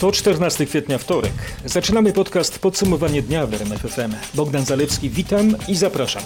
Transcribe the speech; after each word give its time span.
To 0.00 0.12
14 0.12 0.66
kwietnia 0.66 0.98
wtorek. 0.98 1.32
Zaczynamy 1.64 2.12
podcast 2.12 2.58
Podsumowanie 2.58 3.22
dnia 3.22 3.46
w 3.46 3.54
RMFFM. 3.54 4.14
Bogdan 4.34 4.64
Zalewski, 4.64 5.10
witam 5.10 5.54
i 5.68 5.76
zapraszam. 5.76 6.22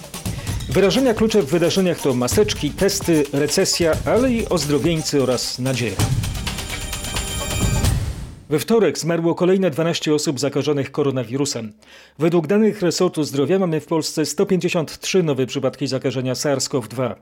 Wyrażenia 0.68 1.14
klucze 1.14 1.42
w 1.42 1.46
wydarzeniach 1.46 2.00
to 2.00 2.14
maseczki, 2.14 2.70
testy, 2.70 3.24
recesja, 3.32 3.92
ale 4.06 4.32
i 4.32 4.48
ozdrowieńcy 4.48 5.22
oraz 5.22 5.58
nadzieja. 5.58 5.96
We 8.50 8.58
wtorek 8.58 8.98
zmarło 8.98 9.34
kolejne 9.34 9.70
12 9.70 10.14
osób 10.14 10.40
zakażonych 10.40 10.92
koronawirusem. 10.92 11.72
Według 12.18 12.46
danych 12.46 12.82
resortu 12.82 13.24
zdrowia 13.24 13.58
mamy 13.58 13.80
w 13.80 13.86
Polsce 13.86 14.26
153 14.26 15.22
nowe 15.22 15.46
przypadki 15.46 15.86
zakażenia 15.86 16.34
SARS-CoV-2. 16.34 17.14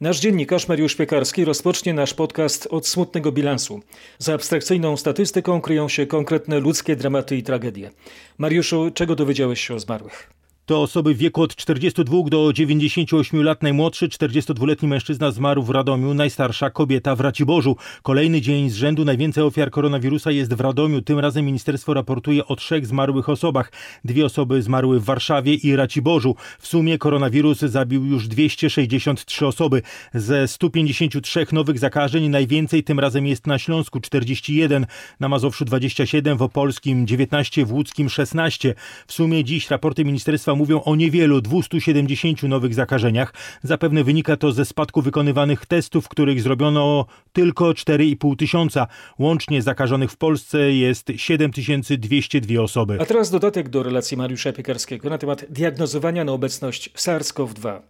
Nasz 0.00 0.20
dziennikarz 0.20 0.68
Mariusz 0.68 0.94
Piekarski 0.94 1.44
rozpocznie 1.44 1.94
nasz 1.94 2.14
podcast 2.14 2.68
od 2.70 2.86
smutnego 2.86 3.32
bilansu. 3.32 3.80
Za 4.18 4.34
abstrakcyjną 4.34 4.96
statystyką 4.96 5.60
kryją 5.60 5.88
się 5.88 6.06
konkretne 6.06 6.60
ludzkie 6.60 6.96
dramaty 6.96 7.36
i 7.36 7.42
tragedie. 7.42 7.90
Mariuszu, 8.38 8.90
czego 8.94 9.16
dowiedziałeś 9.16 9.60
się 9.60 9.74
o 9.74 9.80
zmarłych? 9.80 10.39
To 10.70 10.82
osoby 10.82 11.14
w 11.14 11.18
wieku 11.18 11.42
od 11.42 11.56
42 11.56 12.22
do 12.28 12.52
98 12.52 13.42
lat. 13.42 13.62
Najmłodszy 13.62 14.08
42-letni 14.08 14.88
mężczyzna 14.88 15.30
zmarł 15.30 15.62
w 15.62 15.70
Radomiu, 15.70 16.14
najstarsza 16.14 16.70
kobieta 16.70 17.16
w 17.16 17.20
Raciborzu. 17.20 17.76
Kolejny 18.02 18.40
dzień 18.40 18.70
z 18.70 18.74
rzędu 18.74 19.04
najwięcej 19.04 19.44
ofiar 19.44 19.70
koronawirusa 19.70 20.30
jest 20.30 20.54
w 20.54 20.60
Radomiu. 20.60 21.02
Tym 21.02 21.18
razem 21.18 21.46
ministerstwo 21.46 21.94
raportuje 21.94 22.46
o 22.46 22.56
trzech 22.56 22.86
zmarłych 22.86 23.28
osobach. 23.28 23.72
Dwie 24.04 24.24
osoby 24.26 24.62
zmarły 24.62 25.00
w 25.00 25.04
Warszawie 25.04 25.54
i 25.54 25.76
Raciborzu. 25.76 26.34
W 26.58 26.66
sumie 26.66 26.98
koronawirus 26.98 27.58
zabił 27.58 28.04
już 28.06 28.28
263 28.28 29.46
osoby. 29.46 29.82
Ze 30.14 30.48
153 30.48 31.46
nowych 31.52 31.78
zakażeń 31.78 32.28
najwięcej 32.28 32.84
tym 32.84 33.00
razem 33.00 33.26
jest 33.26 33.46
na 33.46 33.58
Śląsku 33.58 34.00
41, 34.00 34.86
na 35.20 35.28
Mazowszu 35.28 35.64
27, 35.64 36.38
w 36.38 36.42
Opolskim 36.42 37.06
19, 37.06 37.66
w 37.66 37.72
Łódzkim 37.72 38.08
16. 38.08 38.74
W 39.06 39.12
sumie 39.12 39.44
dziś 39.44 39.70
raporty 39.70 40.04
ministerstwa 40.04 40.59
mówią 40.60 40.82
o 40.82 40.96
niewielu 40.96 41.40
270 41.40 42.42
nowych 42.42 42.74
zakażeniach. 42.74 43.34
Zapewne 43.62 44.04
wynika 44.04 44.36
to 44.36 44.52
ze 44.52 44.64
spadku 44.64 45.02
wykonywanych 45.02 45.66
testów, 45.66 46.08
których 46.08 46.42
zrobiono 46.42 47.06
tylko 47.32 47.64
4,5 47.64 48.36
tysiąca. 48.36 48.86
Łącznie 49.18 49.62
zakażonych 49.62 50.10
w 50.10 50.16
Polsce 50.16 50.72
jest 50.72 51.12
7202 51.16 52.62
osoby. 52.62 52.98
A 53.00 53.06
teraz 53.06 53.30
dodatek 53.30 53.68
do 53.68 53.82
relacji 53.82 54.16
Mariusza 54.16 54.52
Piekarskiego 54.52 55.10
na 55.10 55.18
temat 55.18 55.44
diagnozowania 55.50 56.24
na 56.24 56.32
obecność 56.32 56.90
SARS-CoV-2. 56.94 57.80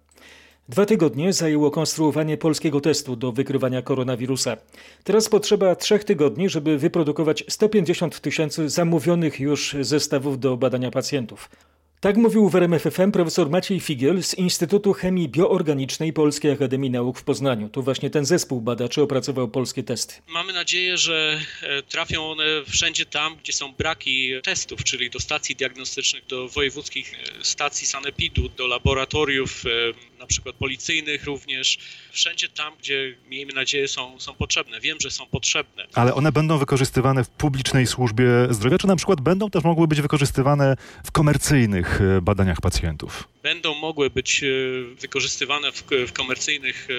Dwa 0.68 0.86
tygodnie 0.86 1.32
zajęło 1.32 1.70
konstruowanie 1.70 2.36
polskiego 2.36 2.80
testu 2.80 3.16
do 3.16 3.32
wykrywania 3.32 3.82
koronawirusa. 3.82 4.56
Teraz 5.04 5.28
potrzeba 5.28 5.74
trzech 5.74 6.04
tygodni, 6.04 6.48
żeby 6.48 6.78
wyprodukować 6.78 7.44
150 7.48 8.20
tysięcy 8.20 8.68
zamówionych 8.68 9.40
już 9.40 9.76
zestawów 9.80 10.40
do 10.40 10.56
badania 10.56 10.90
pacjentów. 10.90 11.50
Tak 12.00 12.16
mówił 12.16 12.48
w 12.48 12.54
RMFFM 12.54 13.12
profesor 13.12 13.50
Maciej 13.50 13.80
Figiel 13.80 14.22
z 14.22 14.34
Instytutu 14.34 14.92
Chemii 14.92 15.28
Bioorganicznej 15.28 16.12
Polskiej 16.12 16.52
Akademii 16.52 16.90
Nauk 16.90 17.18
w 17.18 17.24
Poznaniu. 17.24 17.68
To 17.68 17.82
właśnie 17.82 18.10
ten 18.10 18.24
zespół 18.24 18.60
badaczy 18.60 19.02
opracował 19.02 19.48
polskie 19.48 19.82
testy. 19.82 20.14
Mamy 20.28 20.52
nadzieję, 20.52 20.96
że 20.96 21.40
e, 21.62 21.82
trafią 21.82 22.30
one 22.30 22.44
wszędzie 22.66 23.06
tam, 23.06 23.36
gdzie 23.36 23.52
są 23.52 23.72
braki 23.72 24.30
testów, 24.42 24.84
czyli 24.84 25.10
do 25.10 25.20
stacji 25.20 25.56
diagnostycznych, 25.56 26.26
do 26.26 26.48
wojewódzkich 26.48 27.14
e, 27.14 27.44
stacji 27.44 27.86
sanepidu, 27.86 28.48
do 28.48 28.66
laboratoriów 28.66 29.64
e, 29.66 29.70
na 30.20 30.26
przykład 30.26 30.56
policyjnych 30.56 31.24
również, 31.24 31.78
wszędzie 32.12 32.48
tam, 32.48 32.72
gdzie 32.78 33.16
miejmy 33.28 33.52
nadzieję 33.52 33.88
są, 33.88 34.20
są 34.20 34.34
potrzebne. 34.34 34.80
Wiem, 34.80 34.96
że 35.00 35.10
są 35.10 35.26
potrzebne. 35.26 35.86
Ale 35.94 36.14
one 36.14 36.32
będą 36.32 36.58
wykorzystywane 36.58 37.24
w 37.24 37.28
publicznej 37.28 37.86
służbie 37.86 38.26
zdrowia, 38.50 38.78
czy 38.78 38.86
na 38.86 38.96
przykład 38.96 39.20
będą 39.20 39.50
też 39.50 39.64
mogły 39.64 39.88
być 39.88 40.00
wykorzystywane 40.00 40.76
w 41.04 41.12
komercyjnych 41.12 42.00
E, 42.00 42.20
badaniach 42.20 42.60
pacjentów? 42.60 43.28
Będą 43.42 43.74
mogły 43.74 44.10
być 44.10 44.44
e, 44.44 44.46
wykorzystywane 45.00 45.72
w, 45.72 45.84
w 46.06 46.12
komercyjnych 46.12 46.88
e, 46.90 46.94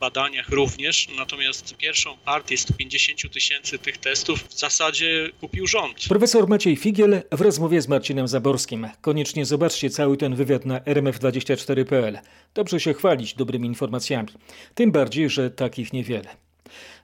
badaniach 0.00 0.48
również, 0.48 1.08
natomiast 1.16 1.76
pierwszą 1.76 2.16
partię 2.24 2.56
150 2.56 3.32
tysięcy 3.32 3.78
tych 3.78 3.98
testów 3.98 4.48
w 4.48 4.58
zasadzie 4.58 5.30
kupił 5.40 5.66
rząd. 5.66 5.96
Profesor 6.08 6.48
Maciej 6.48 6.76
Figiel 6.76 7.22
w 7.32 7.40
rozmowie 7.40 7.82
z 7.82 7.88
Marcinem 7.88 8.28
Zaborskim. 8.28 8.88
Koniecznie 9.00 9.46
zobaczcie 9.46 9.90
cały 9.90 10.16
ten 10.16 10.34
wywiad 10.34 10.64
na 10.64 10.80
rmf24.pl. 10.80 12.18
Dobrze 12.60 12.80
się 12.80 12.94
chwalić 12.94 13.34
dobrymi 13.34 13.68
informacjami. 13.68 14.28
Tym 14.74 14.92
bardziej, 14.92 15.30
że 15.30 15.50
takich 15.50 15.92
niewiele. 15.92 16.28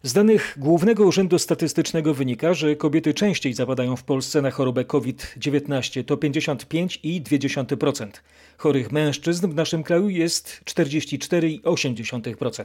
Z 0.02 0.12
danych 0.12 0.54
Głównego 0.56 1.04
Urzędu 1.04 1.38
Statystycznego 1.38 2.14
wynika, 2.14 2.54
że 2.54 2.76
kobiety 2.76 3.14
częściej 3.14 3.54
zapadają 3.54 3.96
w 3.96 4.04
Polsce 4.04 4.42
na 4.42 4.50
chorobę 4.50 4.84
COVID-19 4.84 6.04
to 6.04 6.16
55,2%. 6.16 8.08
Chorych 8.56 8.92
mężczyzn 8.92 9.48
w 9.48 9.54
naszym 9.54 9.82
kraju 9.82 10.08
jest 10.08 10.60
44,8%. 10.64 12.64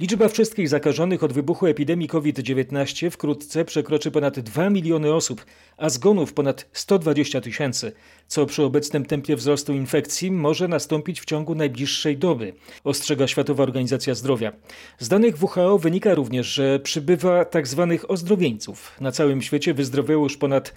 Liczba 0.00 0.28
wszystkich 0.28 0.68
zakażonych 0.68 1.22
od 1.22 1.32
wybuchu 1.32 1.66
epidemii 1.66 2.08
COVID-19 2.08 3.10
wkrótce 3.10 3.64
przekroczy 3.64 4.10
ponad 4.10 4.40
2 4.40 4.70
miliony 4.70 5.14
osób, 5.14 5.44
a 5.76 5.88
zgonów 5.88 6.32
ponad 6.32 6.66
120 6.72 7.40
tysięcy, 7.40 7.92
co 8.26 8.46
przy 8.46 8.62
obecnym 8.62 9.06
tempie 9.06 9.36
wzrostu 9.36 9.72
infekcji 9.72 10.30
może 10.30 10.68
nastąpić 10.68 11.20
w 11.20 11.24
ciągu 11.24 11.54
najbliższej 11.54 12.16
doby, 12.16 12.52
ostrzega 12.84 13.26
Światowa 13.26 13.62
Organizacja 13.62 14.14
Zdrowia. 14.14 14.52
Z 14.98 15.08
danych 15.08 15.42
WHO 15.42 15.78
wynika 15.78 16.14
również, 16.14 16.41
że 16.42 16.80
przybywa 16.80 17.44
tzw. 17.44 17.96
Tak 17.98 18.10
ozdrowieńców. 18.10 18.96
Na 19.00 19.12
całym 19.12 19.42
świecie 19.42 19.74
wyzdrowiało 19.74 20.24
już 20.24 20.36
ponad 20.36 20.74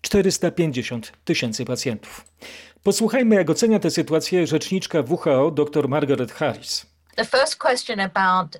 450 0.00 1.12
tysięcy 1.24 1.64
pacjentów. 1.64 2.24
Posłuchajmy, 2.82 3.36
jak 3.36 3.50
ocenia 3.50 3.78
tę 3.78 3.90
sytuację 3.90 4.46
rzeczniczka 4.46 5.04
WHO 5.08 5.50
dr 5.50 5.88
Margaret 5.88 6.32
Harris. 6.32 6.86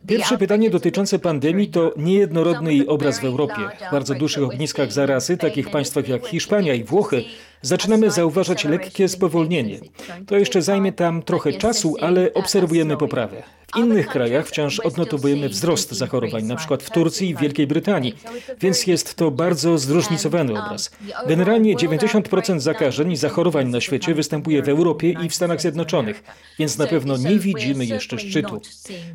Pierwsze 0.06 0.38
pytanie 0.38 0.70
dotyczące 0.70 1.19
pandemii 1.19 1.69
to 1.69 1.92
niejednorodny 1.96 2.75
jej 2.75 2.88
obraz 2.88 3.20
w 3.20 3.25
Europie. 3.25 3.60
W 3.88 3.92
bardzo 3.92 4.14
dużych 4.14 4.44
ogniskach 4.44 4.92
zarazy, 4.92 5.36
takich 5.36 5.70
państwach 5.70 6.08
jak 6.08 6.26
Hiszpania 6.26 6.75
i 6.75 6.84
Włochy, 6.84 7.25
zaczynamy 7.62 8.10
zauważać 8.10 8.64
lekkie 8.64 9.08
spowolnienie. 9.08 9.80
To 10.26 10.36
jeszcze 10.36 10.62
zajmie 10.62 10.92
tam 10.92 11.22
trochę 11.22 11.52
czasu, 11.52 11.96
ale 12.00 12.34
obserwujemy 12.34 12.96
poprawę. 12.96 13.42
W 13.74 13.78
innych 13.78 14.08
krajach 14.08 14.46
wciąż 14.46 14.80
odnotowujemy 14.80 15.48
wzrost 15.48 15.92
zachorowań, 15.92 16.44
na 16.44 16.56
przykład 16.56 16.82
w 16.82 16.90
Turcji 16.90 17.28
i 17.28 17.34
Wielkiej 17.34 17.66
Brytanii, 17.66 18.14
więc 18.60 18.86
jest 18.86 19.14
to 19.14 19.30
bardzo 19.30 19.78
zróżnicowany 19.78 20.52
obraz. 20.52 20.90
Generalnie 21.26 21.76
90% 21.76 22.60
zakażeń 22.60 23.12
i 23.12 23.16
zachorowań 23.16 23.68
na 23.68 23.80
świecie 23.80 24.14
występuje 24.14 24.62
w 24.62 24.68
Europie 24.68 25.14
i 25.24 25.28
w 25.28 25.34
Stanach 25.34 25.60
Zjednoczonych, 25.60 26.22
więc 26.58 26.78
na 26.78 26.86
pewno 26.86 27.16
nie 27.16 27.38
widzimy 27.38 27.86
jeszcze 27.86 28.18
szczytu. 28.18 28.60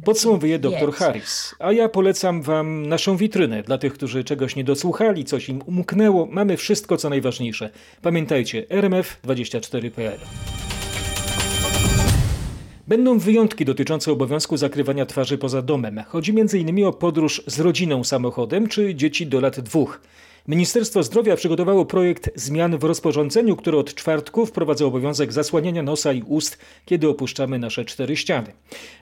Podsumowuje 0.05 0.59
dr 0.59 0.93
Harris. 0.93 1.55
A 1.59 1.71
ja 1.71 1.89
polecam 1.89 2.41
Wam 2.41 2.87
naszą 2.87 3.17
witrynę. 3.17 3.63
Dla 3.63 3.77
tych, 3.77 3.93
którzy 3.93 4.23
czegoś 4.23 4.55
nie 4.55 4.63
dosłuchali, 4.63 5.25
coś 5.25 5.49
im 5.49 5.61
umknęło, 5.65 6.27
mamy 6.31 6.57
wszystko, 6.57 6.97
co 6.97 7.09
najważniejsze. 7.09 7.69
Pamiętajcie, 8.01 8.65
rmf24.pl. 8.69 10.19
Będą 12.87 13.19
wyjątki 13.19 13.65
dotyczące 13.65 14.11
obowiązku 14.11 14.57
zakrywania 14.57 15.05
twarzy 15.05 15.37
poza 15.37 15.61
domem. 15.61 16.03
Chodzi 16.07 16.31
m.in. 16.39 16.85
o 16.85 16.93
podróż 16.93 17.43
z 17.47 17.59
rodziną 17.59 18.03
samochodem 18.03 18.67
czy 18.67 18.95
dzieci 18.95 19.27
do 19.27 19.41
lat 19.41 19.59
dwóch. 19.59 20.01
Ministerstwo 20.47 21.03
Zdrowia 21.03 21.35
przygotowało 21.35 21.85
projekt 21.85 22.29
zmian 22.35 22.77
w 22.77 22.83
rozporządzeniu, 22.83 23.55
które 23.55 23.77
od 23.77 23.95
czwartku 23.95 24.45
wprowadza 24.45 24.85
obowiązek 24.85 25.33
zasłaniania 25.33 25.83
nosa 25.83 26.13
i 26.13 26.21
ust, 26.21 26.57
kiedy 26.85 27.09
opuszczamy 27.09 27.59
nasze 27.59 27.85
cztery 27.85 28.15
ściany. 28.15 28.53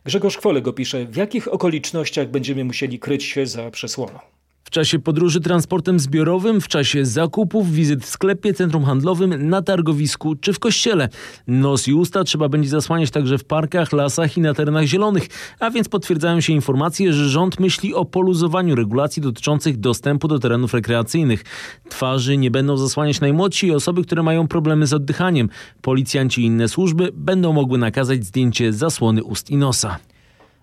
Grzegorz 0.05 0.37
Kwolek 0.37 0.67
opisze, 0.67 1.05
w 1.05 1.15
jakich 1.15 1.53
okolicznościach 1.53 2.29
będziemy 2.29 2.63
musieli 2.63 2.99
kryć 2.99 3.23
się 3.23 3.45
za 3.45 3.71
przesłoną. 3.71 4.19
W 4.63 4.69
czasie 4.69 4.99
podróży 4.99 5.41
transportem 5.41 5.99
zbiorowym, 5.99 6.61
w 6.61 6.67
czasie 6.67 7.05
zakupów, 7.05 7.71
wizyt 7.71 8.05
w 8.05 8.09
sklepie, 8.09 8.53
centrum 8.53 8.83
handlowym, 8.83 9.49
na 9.49 9.61
targowisku 9.61 10.35
czy 10.35 10.53
w 10.53 10.59
kościele. 10.59 11.09
Nos 11.47 11.87
i 11.87 11.93
usta 11.93 12.23
trzeba 12.23 12.49
będzie 12.49 12.69
zasłaniać 12.69 13.11
także 13.11 13.37
w 13.37 13.43
parkach, 13.43 13.93
lasach 13.93 14.37
i 14.37 14.41
na 14.41 14.53
terenach 14.53 14.85
zielonych, 14.85 15.27
a 15.59 15.69
więc 15.69 15.89
potwierdzają 15.89 16.41
się 16.41 16.53
informacje, 16.53 17.13
że 17.13 17.29
rząd 17.29 17.59
myśli 17.59 17.93
o 17.93 18.05
poluzowaniu 18.05 18.75
regulacji 18.75 19.21
dotyczących 19.21 19.77
dostępu 19.77 20.27
do 20.27 20.39
terenów 20.39 20.73
rekreacyjnych. 20.73 21.43
Twarzy 21.89 22.37
nie 22.37 22.51
będą 22.51 22.77
zasłaniać 22.77 23.21
najmłodsi 23.21 23.67
i 23.67 23.71
osoby, 23.71 24.03
które 24.03 24.23
mają 24.23 24.47
problemy 24.47 24.87
z 24.87 24.93
oddychaniem. 24.93 25.49
Policjanci 25.81 26.41
i 26.41 26.45
inne 26.45 26.67
służby 26.67 27.09
będą 27.13 27.53
mogły 27.53 27.77
nakazać 27.77 28.25
zdjęcie 28.25 28.73
zasłony 28.73 29.23
ust 29.23 29.49
i 29.49 29.57
nosa. 29.57 29.97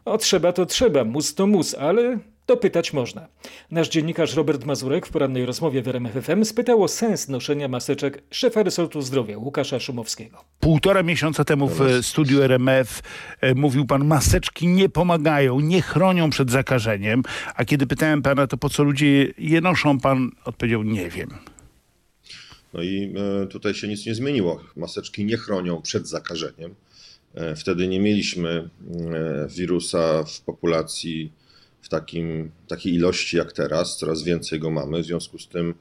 O 0.05 0.19
trzeba 0.19 0.53
to 0.53 0.67
trzeba, 0.67 1.05
mus 1.05 1.35
to 1.35 1.47
mus, 1.47 1.75
ale 1.75 2.19
To 2.49 2.57
pytać 2.57 2.93
można. 2.93 3.29
Nasz 3.71 3.89
dziennikarz 3.89 4.35
Robert 4.35 4.65
Mazurek 4.65 5.07
w 5.07 5.11
porannej 5.11 5.47
rozmowie 5.47 5.83
w 5.83 5.89
RMFFM 5.89 6.45
spytał 6.45 6.83
o 6.83 6.89
sens 6.89 7.29
noszenia 7.29 7.69
maseczek 7.69 8.23
szefa 8.31 8.63
resortu 8.63 9.03
zdrowia 9.03 9.39
Łukasza 9.39 9.81
Szumowskiego. 9.81 10.45
Półtora 10.61 11.03
miesiąca 11.03 11.45
temu 11.45 11.69
w 11.69 11.81
studiu 12.03 12.43
RMF 12.43 13.03
e, 13.41 13.55
mówił 13.55 13.87
pan, 13.87 14.05
maseczki 14.05 14.67
nie 14.67 14.89
pomagają, 14.89 15.61
nie 15.61 15.83
chronią 15.83 16.31
przed 16.31 16.51
zakażeniem. 16.51 17.23
A 17.55 17.65
kiedy 17.65 17.87
pytałem 17.87 18.23
pana, 18.23 18.47
to 18.47 18.57
po 18.57 18.69
co 18.69 18.83
ludzie 18.85 19.33
je 19.39 19.61
noszą, 19.61 20.01
pan 20.01 20.31
odpowiedział, 20.45 20.83
nie 20.83 21.11
wiem. 21.11 21.29
No 22.75 22.83
i 22.83 23.15
e, 23.43 23.47
tutaj 23.47 23.75
się 23.75 23.89
nic 23.89 24.07
nie 24.07 24.15
zmieniło. 24.15 24.61
Maseczki 24.77 25.25
nie 25.25 25.37
chronią 25.37 25.83
przed 25.83 26.09
zakażeniem. 26.09 26.75
E, 27.35 27.57
wtedy 27.57 27.89
nie 27.89 28.01
mieliśmy 28.01 28.69
wirusa 29.49 30.25
w 30.25 30.41
populacji 30.41 31.38
w 31.83 31.89
takim, 31.89 32.51
takiej 32.69 32.95
ilości 32.95 33.37
jak 33.37 33.53
teraz. 33.53 33.99
Coraz 33.99 34.23
więcej 34.23 34.61
go 34.61 34.71
mamy. 34.71 35.03
W 35.03 35.07
związku 35.07 35.39
z 35.39 35.49
tym 35.49 35.75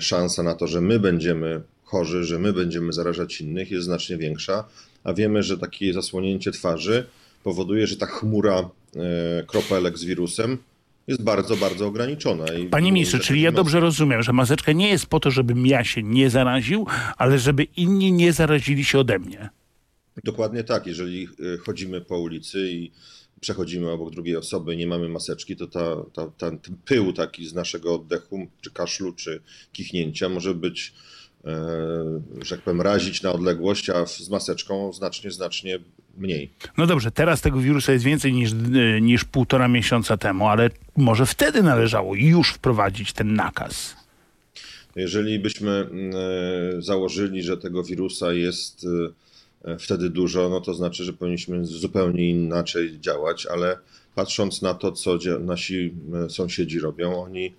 szansa 0.00 0.42
na 0.42 0.54
to, 0.54 0.66
że 0.66 0.80
my 0.80 1.00
będziemy 1.00 1.60
chorzy, 1.84 2.24
że 2.24 2.38
my 2.38 2.52
będziemy 2.52 2.92
zarażać 2.92 3.40
innych 3.40 3.70
jest 3.70 3.84
znacznie 3.84 4.16
większa. 4.16 4.64
A 5.04 5.14
wiemy, 5.14 5.42
że 5.42 5.58
takie 5.58 5.92
zasłonięcie 5.92 6.52
twarzy 6.52 7.06
powoduje, 7.44 7.86
że 7.86 7.96
ta 7.96 8.06
chmura 8.06 8.70
kropelek 9.46 9.98
z 9.98 10.04
wirusem 10.04 10.58
jest 11.06 11.22
bardzo, 11.22 11.56
bardzo 11.56 11.86
ograniczona. 11.86 12.44
Panie 12.70 12.92
ministrze, 12.92 13.18
czyli 13.18 13.40
ja 13.40 13.52
dobrze 13.52 13.80
rozumiem, 13.80 14.22
że 14.22 14.32
maseczka 14.32 14.72
nie 14.72 14.88
jest 14.88 15.06
po 15.06 15.20
to, 15.20 15.30
żebym 15.30 15.66
ja 15.66 15.84
się 15.84 16.02
nie 16.02 16.30
zaraził, 16.30 16.86
ale 17.16 17.38
żeby 17.38 17.64
inni 17.64 18.12
nie 18.12 18.32
zarazili 18.32 18.84
się 18.84 18.98
ode 18.98 19.18
mnie. 19.18 19.48
Dokładnie 20.24 20.64
tak. 20.64 20.86
Jeżeli 20.86 21.28
y, 21.40 21.58
chodzimy 21.58 22.00
po 22.00 22.18
ulicy 22.18 22.70
i 22.70 22.90
przechodzimy 23.40 23.90
obok 23.90 24.10
drugiej 24.10 24.36
osoby 24.36 24.76
nie 24.76 24.86
mamy 24.86 25.08
maseczki, 25.08 25.56
to 25.56 25.66
ta, 25.66 25.96
ta, 26.14 26.30
ten 26.30 26.58
pył 26.84 27.12
taki 27.12 27.48
z 27.48 27.54
naszego 27.54 27.94
oddechu, 27.94 28.46
czy 28.60 28.70
kaszlu, 28.70 29.12
czy 29.12 29.42
kichnięcia 29.72 30.28
może 30.28 30.54
być 30.54 30.92
E, 31.44 32.44
że 32.44 32.56
tak 32.56 32.64
powiem, 32.64 32.80
razić 32.80 33.22
na 33.22 33.32
odległość, 33.32 33.90
a 33.90 34.06
z 34.06 34.28
maseczką 34.28 34.92
znacznie, 34.92 35.30
znacznie 35.30 35.78
mniej. 36.16 36.50
No 36.78 36.86
dobrze, 36.86 37.10
teraz 37.10 37.40
tego 37.40 37.60
wirusa 37.60 37.92
jest 37.92 38.04
więcej 38.04 38.32
niż, 38.32 38.52
e, 38.52 39.00
niż 39.00 39.24
półtora 39.24 39.68
miesiąca 39.68 40.16
temu, 40.16 40.48
ale 40.48 40.70
może 40.96 41.26
wtedy 41.26 41.62
należało 41.62 42.14
już 42.14 42.50
wprowadzić 42.50 43.12
ten 43.12 43.34
nakaz. 43.34 43.96
Jeżeli 44.96 45.38
byśmy 45.38 45.70
mm, 45.70 46.10
e, 46.78 46.82
założyli, 46.82 47.42
że 47.42 47.56
tego 47.56 47.84
wirusa 47.84 48.32
jest 48.32 48.86
wtedy 49.78 50.10
dużo, 50.10 50.48
no 50.48 50.60
to 50.60 50.74
znaczy, 50.74 51.04
że 51.04 51.12
powinniśmy 51.12 51.64
zupełnie 51.64 52.30
inaczej 52.30 53.00
działać, 53.00 53.46
ale 53.46 53.78
patrząc 54.14 54.62
na 54.62 54.74
to, 54.74 54.92
co 54.92 55.18
nasi 55.40 55.94
sąsiedzi 56.28 56.80
robią, 56.80 57.22
oni 57.22 57.54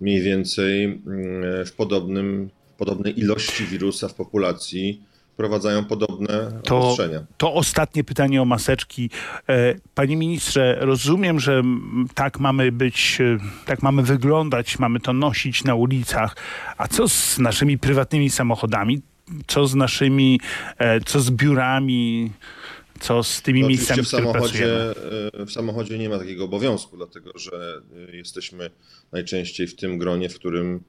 mniej 0.00 0.22
więcej 0.22 0.84
mm, 0.84 1.66
w 1.66 1.72
podobnym 1.72 2.50
podobnej 2.78 3.20
ilości 3.20 3.64
wirusa 3.64 4.08
w 4.08 4.14
populacji 4.14 5.02
wprowadzają 5.32 5.84
podobne 5.84 6.60
to, 6.64 6.78
obostrzenia. 6.78 7.24
To 7.36 7.54
ostatnie 7.54 8.04
pytanie 8.04 8.42
o 8.42 8.44
maseczki. 8.44 9.10
E, 9.48 9.74
panie 9.94 10.16
ministrze, 10.16 10.76
rozumiem, 10.80 11.40
że 11.40 11.62
tak 12.14 12.40
mamy 12.40 12.72
być, 12.72 13.18
e, 13.20 13.38
tak 13.66 13.82
mamy 13.82 14.02
wyglądać, 14.02 14.78
mamy 14.78 15.00
to 15.00 15.12
nosić 15.12 15.64
na 15.64 15.74
ulicach. 15.74 16.36
A 16.78 16.88
co 16.88 17.08
z 17.08 17.38
naszymi 17.38 17.78
prywatnymi 17.78 18.30
samochodami? 18.30 19.02
Co 19.46 19.66
z 19.66 19.74
naszymi, 19.74 20.40
e, 20.78 21.00
co 21.00 21.20
z 21.20 21.30
biurami? 21.30 22.32
Co 23.00 23.22
z 23.22 23.42
tymi 23.42 23.62
no 23.62 23.68
miejscami, 23.68 24.02
w 24.02 24.08
samochodzie, 24.08 24.66
w 25.46 25.52
samochodzie 25.52 25.98
nie 25.98 26.08
ma 26.08 26.18
takiego 26.18 26.44
obowiązku, 26.44 26.96
dlatego 26.96 27.32
że 27.38 27.82
jesteśmy 28.12 28.70
najczęściej 29.12 29.66
w 29.66 29.76
tym 29.76 29.98
gronie, 29.98 30.28
w 30.28 30.34
którym 30.34 30.80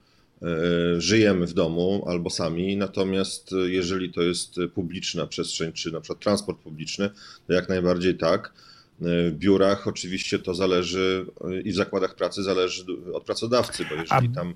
E, 0.43 1.01
żyjemy 1.01 1.47
w 1.47 1.53
domu 1.53 2.03
albo 2.07 2.29
sami, 2.29 2.77
natomiast 2.77 3.51
jeżeli 3.65 4.13
to 4.13 4.21
jest 4.21 4.55
publiczna 4.73 5.27
przestrzeń, 5.27 5.73
czy 5.73 5.91
na 5.91 6.01
przykład 6.01 6.19
transport 6.19 6.59
publiczny, 6.59 7.09
to 7.47 7.53
jak 7.53 7.69
najbardziej 7.69 8.17
tak. 8.17 8.53
E, 9.01 9.29
w 9.29 9.33
biurach 9.33 9.87
oczywiście 9.87 10.39
to 10.39 10.55
zależy 10.55 11.25
i 11.63 11.71
w 11.71 11.75
zakładach 11.75 12.15
pracy 12.15 12.43
zależy 12.43 12.85
od 13.13 13.23
pracodawcy, 13.23 13.85
bo 13.89 13.95
jeżeli 13.95 14.35
tam. 14.35 14.53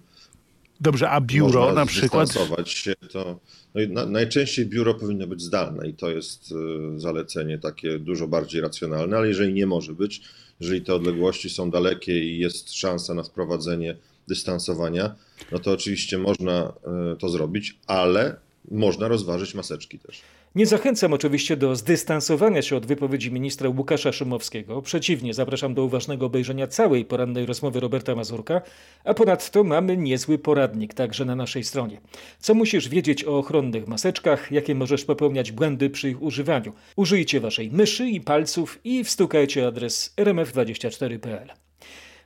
Dobrze, 0.81 1.09
a 1.09 1.21
biuro 1.21 1.73
na 1.73 1.85
przykład. 1.85 2.29
Się, 2.65 2.93
to, 3.11 3.39
no 3.75 3.81
na, 3.89 4.05
najczęściej 4.05 4.65
biuro 4.65 4.93
powinno 4.93 5.27
być 5.27 5.41
zdalne 5.41 5.87
i 5.87 5.93
to 5.93 6.09
jest 6.09 6.53
e, 6.95 6.99
zalecenie 6.99 7.57
takie 7.57 7.99
dużo 7.99 8.27
bardziej 8.27 8.61
racjonalne, 8.61 9.17
ale 9.17 9.27
jeżeli 9.27 9.53
nie 9.53 9.65
może 9.65 9.93
być, 9.93 10.21
jeżeli 10.59 10.81
te 10.81 10.95
odległości 10.95 11.49
są 11.49 11.71
dalekie 11.71 12.23
i 12.23 12.39
jest 12.39 12.73
szansa 12.73 13.13
na 13.13 13.23
wprowadzenie 13.23 13.95
dystansowania, 14.27 15.15
no 15.51 15.59
to 15.59 15.71
oczywiście 15.71 16.17
można 16.17 16.73
e, 17.13 17.15
to 17.15 17.29
zrobić, 17.29 17.79
ale 17.87 18.46
można 18.71 19.07
rozważyć 19.07 19.55
maseczki 19.55 19.99
też. 19.99 20.21
Nie 20.55 20.65
zachęcam 20.65 21.13
oczywiście 21.13 21.57
do 21.57 21.75
zdystansowania 21.75 22.61
się 22.61 22.75
od 22.75 22.85
wypowiedzi 22.85 23.31
ministra 23.31 23.69
Łukasza 23.69 24.11
Szymowskiego. 24.11 24.81
Przeciwnie, 24.81 25.33
zapraszam 25.33 25.73
do 25.73 25.83
uważnego 25.83 26.25
obejrzenia 26.25 26.67
całej 26.67 27.05
porannej 27.05 27.45
rozmowy 27.45 27.79
Roberta 27.79 28.15
Mazurka, 28.15 28.61
a 29.03 29.13
ponadto 29.13 29.63
mamy 29.63 29.97
niezły 29.97 30.37
poradnik 30.37 30.93
także 30.93 31.25
na 31.25 31.35
naszej 31.35 31.63
stronie. 31.63 32.01
Co 32.39 32.53
musisz 32.53 32.89
wiedzieć 32.89 33.25
o 33.25 33.37
ochronnych 33.37 33.87
maseczkach, 33.87 34.51
jakie 34.51 34.75
możesz 34.75 35.05
popełniać 35.05 35.51
błędy 35.51 35.89
przy 35.89 36.09
ich 36.09 36.21
używaniu? 36.21 36.73
Użyjcie 36.95 37.39
waszej 37.39 37.71
myszy 37.71 38.07
i 38.09 38.21
palców 38.21 38.79
i 38.83 39.03
wstukajcie 39.03 39.67
adres 39.67 40.13
rmf24.pl. 40.17 41.66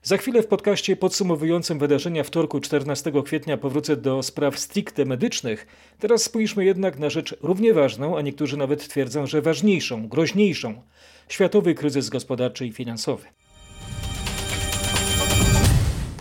Za 0.03 0.17
chwilę 0.17 0.43
w 0.43 0.47
podcaście 0.47 0.95
podsumowującym 0.95 1.79
wydarzenia 1.79 2.23
wtorku 2.23 2.59
14 2.59 3.11
kwietnia 3.25 3.57
powrócę 3.57 3.97
do 3.97 4.23
spraw 4.23 4.59
stricte 4.59 5.05
medycznych. 5.05 5.67
Teraz 5.99 6.23
spójrzmy 6.23 6.65
jednak 6.65 6.99
na 6.99 7.09
rzecz 7.09 7.35
równie 7.41 7.73
ważną, 7.73 8.17
a 8.17 8.21
niektórzy 8.21 8.57
nawet 8.57 8.87
twierdzą, 8.87 9.27
że 9.27 9.41
ważniejszą, 9.41 10.07
groźniejszą 10.07 10.81
światowy 11.29 11.75
kryzys 11.75 12.09
gospodarczy 12.09 12.65
i 12.65 12.71
finansowy. 12.71 13.27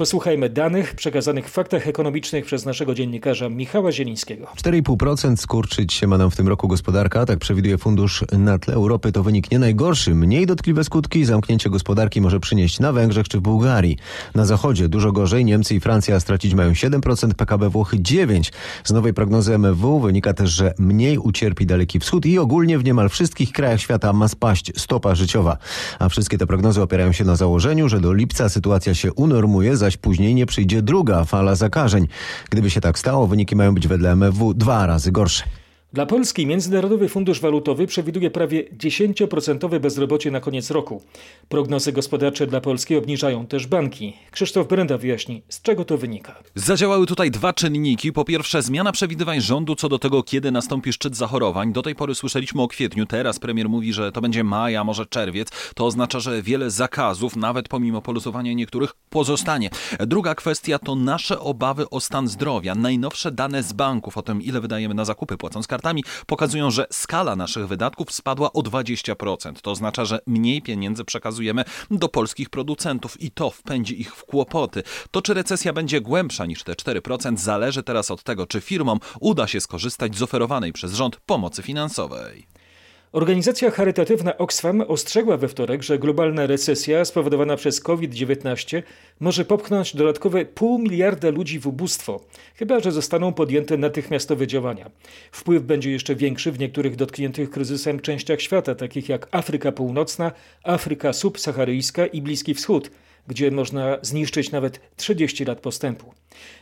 Posłuchajmy 0.01 0.51
danych 0.51 0.95
przekazanych 0.95 1.49
w 1.49 1.51
faktach 1.51 1.89
ekonomicznych 1.89 2.45
przez 2.45 2.65
naszego 2.65 2.95
dziennikarza 2.95 3.49
Michała 3.49 3.93
Zielińskiego. 3.93 4.47
4,5% 4.57 5.37
skurczyć 5.37 5.93
się 5.93 6.07
ma 6.07 6.19
nam 6.19 6.31
w 6.31 6.37
tym 6.37 6.49
roku 6.49 6.69
gospodarka, 6.69 7.27
tak 7.27 7.39
przewiduje 7.39 7.79
fundusz 7.79 8.25
na 8.33 8.59
tle 8.59 8.75
Europy. 8.75 9.13
To 9.13 9.23
wynik 9.23 9.51
nie 9.51 9.59
najgorszy. 9.59 10.15
Mniej 10.15 10.47
dotkliwe 10.47 10.85
skutki 10.85 11.25
zamknięcie 11.25 11.71
gospodarki 11.71 12.21
może 12.21 12.41
przynieść 12.41 12.81
na 12.81 12.93
Węgrzech 12.93 13.29
czy 13.29 13.39
w 13.39 13.41
Bułgarii. 13.41 13.99
Na 14.35 14.45
zachodzie 14.45 14.89
dużo 14.89 15.13
gorzej. 15.13 15.45
Niemcy 15.45 15.75
i 15.75 15.81
Francja 15.81 16.21
stracić 16.21 16.55
mają 16.55 16.73
7%, 16.73 17.35
PKB 17.35 17.69
Włochy 17.69 17.97
9%. 17.97 18.51
Z 18.85 18.93
nowej 18.93 19.15
prognozy 19.15 19.55
MFW 19.55 20.01
wynika 20.01 20.35
też, 20.35 20.51
że 20.51 20.75
mniej 20.79 21.19
ucierpi 21.19 21.67
Daleki 21.67 22.01
Wschód 22.01 22.27
i 22.27 22.39
ogólnie 22.39 22.79
w 22.79 22.85
niemal 22.85 23.09
wszystkich 23.09 23.53
krajach 23.53 23.81
świata 23.81 24.13
ma 24.13 24.29
spaść 24.29 24.73
stopa 24.81 25.15
życiowa. 25.15 25.57
A 25.99 26.09
wszystkie 26.09 26.39
te 26.39 26.47
prognozy 26.47 26.83
opierają 26.83 27.13
się 27.13 27.25
na 27.25 27.37
założeniu, 27.37 27.89
że 27.89 28.01
do 28.01 28.13
lipca 28.13 28.49
sytuacja 28.49 28.95
się 28.95 29.13
unormuje, 29.13 29.77
zaś 29.77 29.90
później 29.97 30.35
nie 30.35 30.47
przyjdzie 30.47 30.83
druga 30.83 31.25
fala 31.25 31.55
zakażeń. 31.55 32.09
Gdyby 32.51 32.71
się 32.71 32.81
tak 32.81 32.99
stało, 32.99 33.27
wyniki 33.27 33.57
mają 33.57 33.75
być 33.75 33.89
wedle 33.89 34.13
MFW 34.13 34.55
dwa 34.55 34.87
razy 34.87 35.13
gorsze. 35.13 35.45
Dla 35.93 36.07
Polski 36.07 36.47
Międzynarodowy 36.47 37.09
Fundusz 37.09 37.41
Walutowy 37.41 37.87
przewiduje 37.87 38.31
prawie 38.31 38.65
10% 38.65 39.81
bezrobocie 39.81 40.31
na 40.31 40.41
koniec 40.41 40.71
roku. 40.71 41.03
Prognozy 41.49 41.93
gospodarcze 41.93 42.47
dla 42.47 42.61
Polski 42.61 42.97
obniżają 42.97 43.47
też 43.47 43.67
banki. 43.67 44.17
Krzysztof 44.31 44.69
Brenda 44.69 44.99
wyjaśni, 44.99 45.43
z 45.49 45.63
czego 45.63 45.85
to 45.85 45.99
wynika. 45.99 46.35
Zadziałały 46.55 47.07
tutaj 47.07 47.31
dwa 47.31 47.53
czynniki. 47.53 48.13
Po 48.13 48.25
pierwsze, 48.25 48.63
zmiana 48.63 48.93
przewidywań 48.93 49.41
rządu 49.41 49.75
co 49.75 49.89
do 49.89 49.99
tego, 49.99 50.23
kiedy 50.23 50.51
nastąpi 50.51 50.93
szczyt 50.93 51.17
zachorowań. 51.17 51.73
Do 51.73 51.83
tej 51.83 51.95
pory 51.95 52.15
słyszeliśmy 52.15 52.63
o 52.63 52.69
kwietniu, 52.69 53.07
teraz 53.07 53.39
premier 53.39 53.69
mówi, 53.69 53.93
że 53.93 54.13
to 54.13 54.21
będzie 54.21 54.45
maj, 54.45 54.77
a 54.77 54.85
może 54.85 55.07
czerwiec. 55.07 55.49
To 55.75 55.87
oznacza, 55.87 56.21
że 56.21 56.43
wiele 56.43 56.71
zakazów, 56.71 57.37
nawet 57.37 57.69
pomimo 57.69 58.03
poluzowania 58.03 58.53
niektórych, 58.53 58.93
pozostanie. 59.09 59.71
Druga 60.01 60.35
kwestia 60.35 60.79
to 60.79 60.95
nasze 60.95 61.41
obawy 61.41 61.91
o 61.91 62.01
stan 62.01 62.29
zdrowia. 62.29 62.75
Najnowsze 62.75 63.33
dane 63.33 63.63
z 63.63 63.73
banków 63.73 64.19
o 64.19 64.23
tym, 64.23 64.43
ile 64.43 64.61
wydajemy 64.61 64.95
na 64.95 65.05
zakupy 65.05 65.37
płacąc 65.37 65.67
kartami 65.67 65.80
pokazują, 66.27 66.71
że 66.71 66.87
skala 66.93 67.37
naszych 67.37 67.69
wydatków 67.69 68.13
spadła 68.13 68.53
o 68.53 68.61
20%. 68.61 69.61
To 69.63 69.71
oznacza, 69.71 70.05
że 70.05 70.19
mniej 70.27 70.63
pieniędzy 70.63 71.05
przekazujemy 71.05 71.65
do 71.91 72.09
polskich 72.09 72.51
producentów 72.51 73.21
i 73.21 73.31
to 73.31 73.51
wpędzi 73.51 74.01
ich 74.01 74.15
w 74.15 74.25
kłopoty. 74.25 74.83
To 75.11 75.23
czy 75.23 75.35
recesja 75.35 75.73
będzie 75.73 76.01
głębsza 76.01 76.47
niż 76.47 76.63
te 76.63 76.73
4% 76.73 77.37
zależy 77.37 77.83
teraz 77.83 78.11
od 78.11 78.23
tego, 78.23 78.47
czy 78.47 78.61
firmom 78.61 78.99
uda 79.21 79.47
się 79.47 79.61
skorzystać 79.61 80.17
z 80.17 80.23
oferowanej 80.23 80.73
przez 80.73 80.95
rząd 80.95 81.17
pomocy 81.17 81.63
finansowej. 81.63 82.60
Organizacja 83.13 83.71
charytatywna 83.71 84.39
Oxfam 84.39 84.81
ostrzegła 84.81 85.37
we 85.37 85.49
wtorek, 85.49 85.83
że 85.83 85.99
globalna 85.99 86.47
recesja 86.47 87.05
spowodowana 87.05 87.57
przez 87.57 87.81
COVID-19 87.81 88.83
może 89.21 89.45
popchnąć 89.45 89.97
dodatkowe 89.97 90.45
pół 90.45 90.79
miliarda 90.79 91.31
ludzi 91.31 91.59
w 91.59 91.67
ubóstwo, 91.67 92.25
chyba 92.55 92.81
że 92.81 92.93
zostaną 92.93 93.33
podjęte 93.33 93.77
natychmiastowe 93.77 94.47
działania. 94.47 94.91
Wpływ 95.33 95.63
będzie 95.63 95.91
jeszcze 95.91 96.15
większy 96.15 96.53
w 96.53 96.59
niektórych 96.59 96.97
dotkniętych 96.97 97.51
kryzysem 97.51 98.01
częściach 98.01 98.41
świata, 98.41 98.75
takich 98.75 99.09
jak 99.09 99.29
Afryka 99.31 99.73
Północna, 99.73 100.33
Afryka 100.65 101.13
subsaharyjska 101.13 102.07
i 102.07 102.23
Bliski 102.23 102.55
Wschód, 102.55 102.91
gdzie 103.31 103.51
można 103.51 103.99
zniszczyć 104.03 104.51
nawet 104.51 104.81
30 104.97 105.45
lat 105.45 105.61
postępu. 105.61 106.15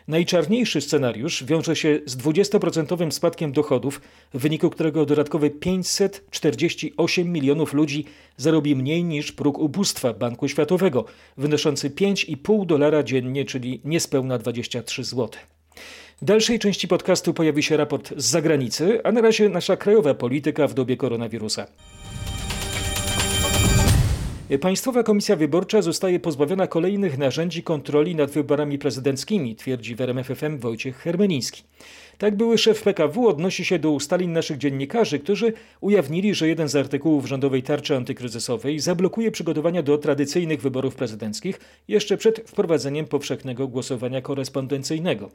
Najczarniejszy 0.09 0.81
scenariusz 0.81 1.45
wiąże 1.45 1.77
się 1.77 2.01
z 2.07 2.17
20% 2.17 3.11
spadkiem 3.11 3.53
dochodów, 3.53 4.01
w 4.35 4.39
wyniku 4.39 4.71
którego 4.71 5.07
dodatkowe 5.07 5.51
548 5.51 7.33
milionów 7.33 7.73
ludzi 7.73 8.05
zarobi 8.37 8.77
mniej 8.77 9.05
niż 9.05 9.33
próg 9.33 9.59
ubóstwa 9.59 10.13
Banku 10.13 10.49
Światowego, 10.49 11.05
wynoszący 11.37 11.91
5,5 11.91 12.67
dolara 12.67 13.03
dziennie, 13.03 13.45
czyli 13.45 13.81
niespełna 13.85 14.39
23 14.39 15.05
zł. 15.05 15.29
W 16.23 16.25
dalszej 16.25 16.59
części 16.59 16.89
podcastu 16.89 17.35
pojawi 17.35 17.63
się 17.63 17.77
raport 17.77 18.15
z 18.17 18.25
zagranicy, 18.25 19.01
a 19.05 19.13
na 19.13 19.21
razie 19.21 19.49
nasza 19.49 19.77
krajowa 19.77 20.15
polityka 20.15 20.67
w 20.67 20.75
dobie 20.75 20.97
koronawirusa. 20.97 21.67
Państwowa 24.57 25.03
Komisja 25.03 25.37
Wyborcza 25.37 25.83
zostaje 25.83 26.21
pozbawiona 26.21 26.67
kolejnych 26.67 27.19
narzędzi 27.19 27.63
kontroli 27.63 28.15
nad 28.15 28.31
wyborami 28.31 28.79
prezydenckimi, 28.79 29.57
twierdzi 29.57 29.95
w 29.95 30.01
RMFFM 30.01 30.59
Wojciech 30.59 30.97
Hermeliński. 30.97 31.63
Tak 32.19 32.37
były 32.37 32.59
szef 32.59 32.83
PKW 32.83 33.29
odnosi 33.29 33.65
się 33.65 33.79
do 33.79 33.91
ustaleń 33.91 34.31
naszych 34.31 34.59
dziennikarzy, 34.59 35.19
którzy 35.19 35.53
ujawnili, 35.81 36.35
że 36.35 36.49
jeden 36.49 36.69
z 36.69 36.77
artykułów 36.77 37.27
rządowej 37.27 37.63
tarczy 37.63 37.97
antykryzysowej 37.97 38.81
zablokuje 38.81 39.31
przygotowania 39.31 39.83
do 39.83 39.99
tradycyjnych 39.99 40.61
wyborów 40.61 40.95
prezydenckich 40.95 41.61
jeszcze 41.89 42.17
przed 42.17 42.51
wprowadzeniem 42.51 43.07
powszechnego 43.07 43.69
głosowania 43.69 44.23
korespondencyjnego. 44.23 45.31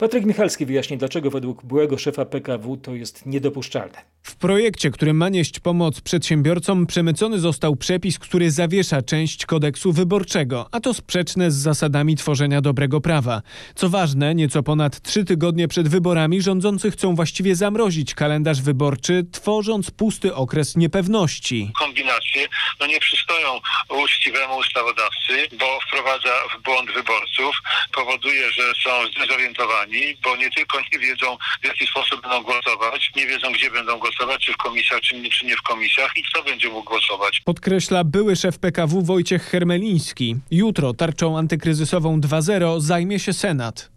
Patryk 0.00 0.24
Michalski 0.24 0.66
wyjaśni, 0.66 0.98
dlaczego 0.98 1.30
według 1.30 1.64
byłego 1.64 1.98
szefa 1.98 2.24
PKW 2.24 2.76
to 2.76 2.94
jest 2.94 3.26
niedopuszczalne. 3.26 4.02
W 4.22 4.36
projekcie, 4.36 4.90
który 4.90 5.14
ma 5.14 5.28
nieść 5.28 5.60
pomoc 5.60 6.00
przedsiębiorcom, 6.00 6.86
przemycony 6.86 7.38
został 7.38 7.76
przepis, 7.76 8.18
który 8.18 8.50
zawiesza 8.50 9.02
część 9.02 9.46
kodeksu 9.46 9.92
wyborczego, 9.92 10.68
a 10.72 10.80
to 10.80 10.94
sprzeczne 10.94 11.50
z 11.50 11.54
zasadami 11.54 12.16
tworzenia 12.16 12.60
dobrego 12.60 13.00
prawa. 13.00 13.42
Co 13.74 13.88
ważne, 13.88 14.34
nieco 14.34 14.62
ponad 14.62 15.00
trzy 15.00 15.24
tygodnie 15.24 15.68
przed 15.68 15.88
wyborami 15.88 16.42
rządzący 16.42 16.90
chcą 16.90 17.14
właściwie 17.14 17.56
zamrozić 17.56 18.14
kalendarz 18.14 18.62
wyborczy, 18.62 19.26
tworząc 19.32 19.90
pusty 19.90 20.34
okres 20.34 20.76
niepewności. 20.76 21.70
Kombinacje 21.78 22.46
no 22.80 22.86
nie 22.86 23.00
przystoją 23.00 23.60
uczciwemu 24.04 24.56
ustawodawcy, 24.56 25.56
bo 25.58 25.78
wprowadza 25.88 26.32
w 26.54 26.62
błąd 26.62 26.92
wyborców, 26.92 27.56
powoduje, 27.92 28.50
że 28.52 28.62
są 28.84 28.90
zdezorientowani, 29.16 29.89
bo 30.24 30.36
nie 30.36 30.50
tylko 30.50 30.78
nie 30.92 30.98
wiedzą, 30.98 31.36
w 31.62 31.66
jaki 31.66 31.86
sposób 31.86 32.22
będą 32.22 32.42
głosować, 32.42 33.10
nie 33.16 33.26
wiedzą, 33.26 33.52
gdzie 33.52 33.70
będą 33.70 33.98
głosować, 33.98 34.46
czy 34.46 34.52
w 34.52 34.56
komisjach, 34.56 35.00
czy 35.00 35.20
nie, 35.20 35.30
czy 35.30 35.46
nie 35.46 35.56
w 35.56 35.62
komisjach 35.62 36.16
i 36.16 36.22
kto 36.22 36.42
będzie 36.42 36.68
mógł 36.68 36.90
głosować. 36.90 37.40
Podkreśla 37.44 38.04
były 38.04 38.36
szef 38.36 38.58
PKW 38.58 39.02
Wojciech 39.02 39.42
Hermeliński. 39.42 40.36
Jutro 40.50 40.94
tarczą 40.94 41.38
antykryzysową 41.38 42.20
2.0 42.20 42.80
zajmie 42.80 43.18
się 43.18 43.32
Senat. 43.32 43.90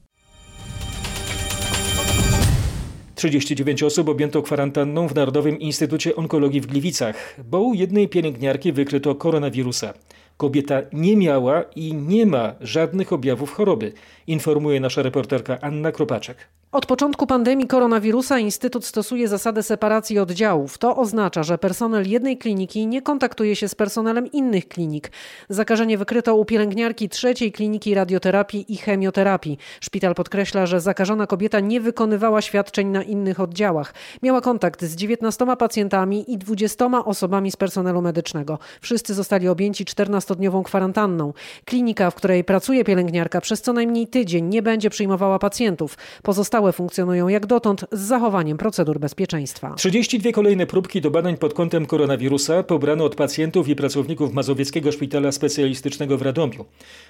39 3.15 3.83
osób 3.83 4.09
objęto 4.09 4.41
kwarantanną 4.41 5.07
w 5.07 5.15
Narodowym 5.15 5.59
Instytucie 5.59 6.15
Onkologii 6.15 6.62
w 6.62 6.65
Gliwicach, 6.65 7.35
bo 7.45 7.59
u 7.59 7.73
jednej 7.73 8.07
pielęgniarki 8.07 8.73
wykryto 8.73 9.15
koronawirusa. 9.15 9.93
Kobieta 10.38 10.82
nie 10.94 11.18
miała 11.18 11.63
i 11.75 11.94
nie 11.94 12.25
ma 12.25 12.54
żadnych 12.62 13.13
objawów 13.13 13.54
choroby, 13.54 13.94
informuje 14.28 14.80
nasza 14.80 15.02
reporterka 15.02 15.58
Anna 15.62 15.92
Kropaczek. 15.92 16.38
Od 16.74 16.86
początku 16.86 17.28
pandemii 17.28 17.68
koronawirusa 17.68 18.40
Instytut 18.40 18.86
stosuje 18.86 19.28
zasadę 19.28 19.63
separacji 19.63 20.20
oddziałów. 20.20 20.78
To 20.78 20.96
oznacza, 20.96 21.44
że 21.44 21.58
personel 21.58 22.10
jednej 22.10 22.38
kliniki 22.38 22.88
nie 22.88 23.02
kontaktuje 23.02 23.56
się 23.56 23.68
z 23.68 23.75
personelem 23.75 24.32
innych 24.32 24.68
klinik. 24.68 25.12
Zakażenie 25.50 25.98
wykryto 25.98 26.36
u 26.36 26.46
pielęgniarki 26.46 27.10
trzeciej 27.10 27.52
kliniki 27.52 27.94
radioterapii 27.94 28.74
i 28.74 28.78
chemioterapii. 28.78 29.58
Szpital 29.82 30.16
podkreśla, 30.16 30.66
że 30.66 30.82
zakażona 30.82 31.28
kobieta 31.28 31.60
nie 31.60 31.82
wykonywała 31.82 32.42
świadczeń 32.42 32.88
na 32.88 33.04
innych 33.04 33.40
oddziałach. 33.40 33.94
Miała 34.24 34.42
kontakt 34.42 34.84
z 34.84 34.96
19 34.96 35.46
pacjentami 35.60 36.32
i 36.34 36.38
20 36.38 36.86
osobami 37.06 37.52
z 37.52 37.56
personelu 37.56 38.02
medycznego. 38.02 38.60
Wszyscy 38.82 39.13
zostali 39.13 39.48
objęci 39.48 39.86
14-dniową 40.25 40.63
kwarantanną. 40.63 41.34
Klinika, 41.65 42.12
w 42.12 42.15
której 42.15 42.44
pracuje 42.44 42.84
pielęgniarka 42.84 43.42
przez 43.42 43.62
co 43.62 43.74
najmniej 43.74 44.08
tydzień 44.08 44.46
nie 44.46 44.62
będzie 44.62 44.89
przyjmowała 44.89 45.39
pacjentów. 45.39 45.98
Pozostałe 46.24 46.74
funkcjonują 46.74 47.27
jak 47.27 47.46
dotąd 47.46 47.86
z 47.92 48.00
zachowaniem 48.00 48.58
procedur 48.58 49.00
bezpieczeństwa. 49.00 49.74
32 49.77 50.32
kolejne 50.32 50.68
próbki 50.68 51.01
do 51.01 51.12
badań 51.12 51.38
pod 51.38 51.53
kątem 51.53 51.86
koronawirusa 51.86 52.63
pobrano 52.63 53.06
od 53.06 53.15
pacjentów 53.15 53.68
i 53.68 53.75
pracowników 53.75 54.34
Mazowieckiego 54.34 54.92
Szpitala 54.92 55.32
Specjalistycznego 55.32 56.18
w 56.18 56.22
Radomiu. 56.22 56.65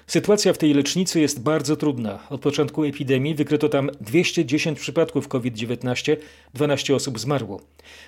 Sytuacja 0.08 0.54
w 0.54 0.58
tej 0.58 0.74
lecznicy 0.74 1.20
jest 1.20 1.44
bardzo 1.44 1.76
trudna. 1.76 2.20
Od 2.30 2.42
początku 2.42 2.84
epidemii 2.84 3.36
wykryto 3.36 3.70
tam 3.70 3.90
210 4.02 4.80
przypadków 4.80 5.28
COVID-19, 5.28 6.18
12 6.54 6.96
osób 6.96 7.20
zmarło. 7.20 7.62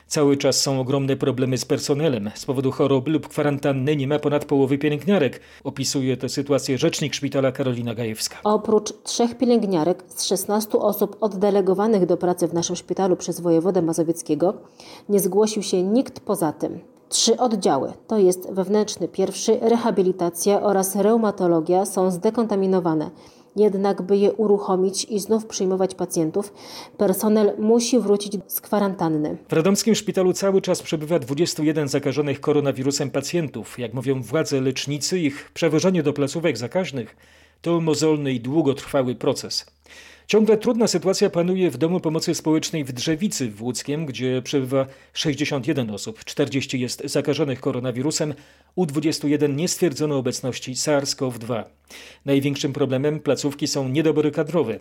Cały 0.07 0.37
czas 0.37 0.61
są 0.61 0.79
ogromne 0.79 1.15
problemy 1.15 1.57
z 1.57 1.65
personelem. 1.65 2.31
Z 2.35 2.45
powodu 2.45 2.71
choroby 2.71 3.11
lub 3.11 3.27
kwarantanny 3.27 3.95
nie 3.95 4.07
ma 4.07 4.19
ponad 4.19 4.45
połowy 4.45 4.77
pielęgniarek. 4.77 4.94
Opisuje 5.63 6.17
tę 6.17 6.29
sytuację 6.29 6.77
rzecznik 6.77 7.13
szpitala 7.13 7.51
Karolina 7.51 7.95
Gajewska. 7.95 8.37
Oprócz 8.43 8.93
trzech 9.03 9.37
pielęgniarek 9.37 10.03
z 10.07 10.25
16 10.25 10.77
osób 10.77 11.17
oddelegowanych 11.21 12.05
do 12.05 12.17
pracy 12.17 12.47
w 12.47 12.53
naszym 12.53 12.75
szpitalu 12.75 13.15
przez 13.15 13.39
wojewodę 13.39 13.81
mazowieckiego 13.81 14.53
nie 15.09 15.19
zgłosił 15.19 15.63
się 15.63 15.83
nikt 15.83 16.19
poza 16.19 16.51
tym. 16.53 16.79
Trzy 17.09 17.37
oddziały, 17.37 17.93
to 18.07 18.17
jest 18.17 18.51
wewnętrzny 18.51 19.07
pierwszy, 19.07 19.59
rehabilitacja 19.61 20.61
oraz 20.61 20.95
reumatologia 20.95 21.85
są 21.85 22.11
zdekontaminowane. 22.11 23.09
Jednak, 23.55 24.01
by 24.01 24.17
je 24.17 24.33
uruchomić 24.33 25.05
i 25.05 25.19
znów 25.19 25.45
przyjmować 25.45 25.95
pacjentów, 25.95 26.53
personel 26.97 27.53
musi 27.59 27.99
wrócić 27.99 28.33
z 28.47 28.61
kwarantanny. 28.61 29.37
W 29.49 29.53
radomskim 29.53 29.95
szpitalu 29.95 30.33
cały 30.33 30.61
czas 30.61 30.81
przebywa 30.81 31.19
21 31.19 31.87
zakażonych 31.87 32.41
koronawirusem 32.41 33.11
pacjentów. 33.11 33.79
Jak 33.79 33.93
mówią 33.93 34.21
władze 34.21 34.61
lecznicy, 34.61 35.19
ich 35.19 35.51
przewożenie 35.53 36.03
do 36.03 36.13
placówek 36.13 36.57
zakaźnych 36.57 37.15
to 37.61 37.81
mozolny 37.81 38.33
i 38.33 38.39
długotrwały 38.39 39.15
proces. 39.15 39.65
Ciągle 40.27 40.57
trudna 40.57 40.87
sytuacja 40.87 41.29
panuje 41.29 41.71
w 41.71 41.77
Domu 41.77 41.99
Pomocy 41.99 42.35
Społecznej 42.35 42.83
w 42.83 42.91
Drzewicy 42.91 43.51
w 43.51 43.63
Łódzkiem, 43.63 44.05
gdzie 44.05 44.41
przebywa 44.41 44.85
61 45.13 45.89
osób. 45.89 46.23
40 46.23 46.79
jest 46.79 47.01
zakażonych 47.05 47.59
koronawirusem, 47.59 48.33
u 48.75 48.85
21 48.85 49.55
nie 49.55 49.67
stwierdzono 49.67 50.17
obecności 50.17 50.73
SARS-CoV-2. 50.73 51.63
Największym 52.25 52.73
problemem 52.73 53.19
placówki 53.19 53.67
są 53.67 53.89
niedobory 53.89 54.31
kadrowe. 54.31 54.79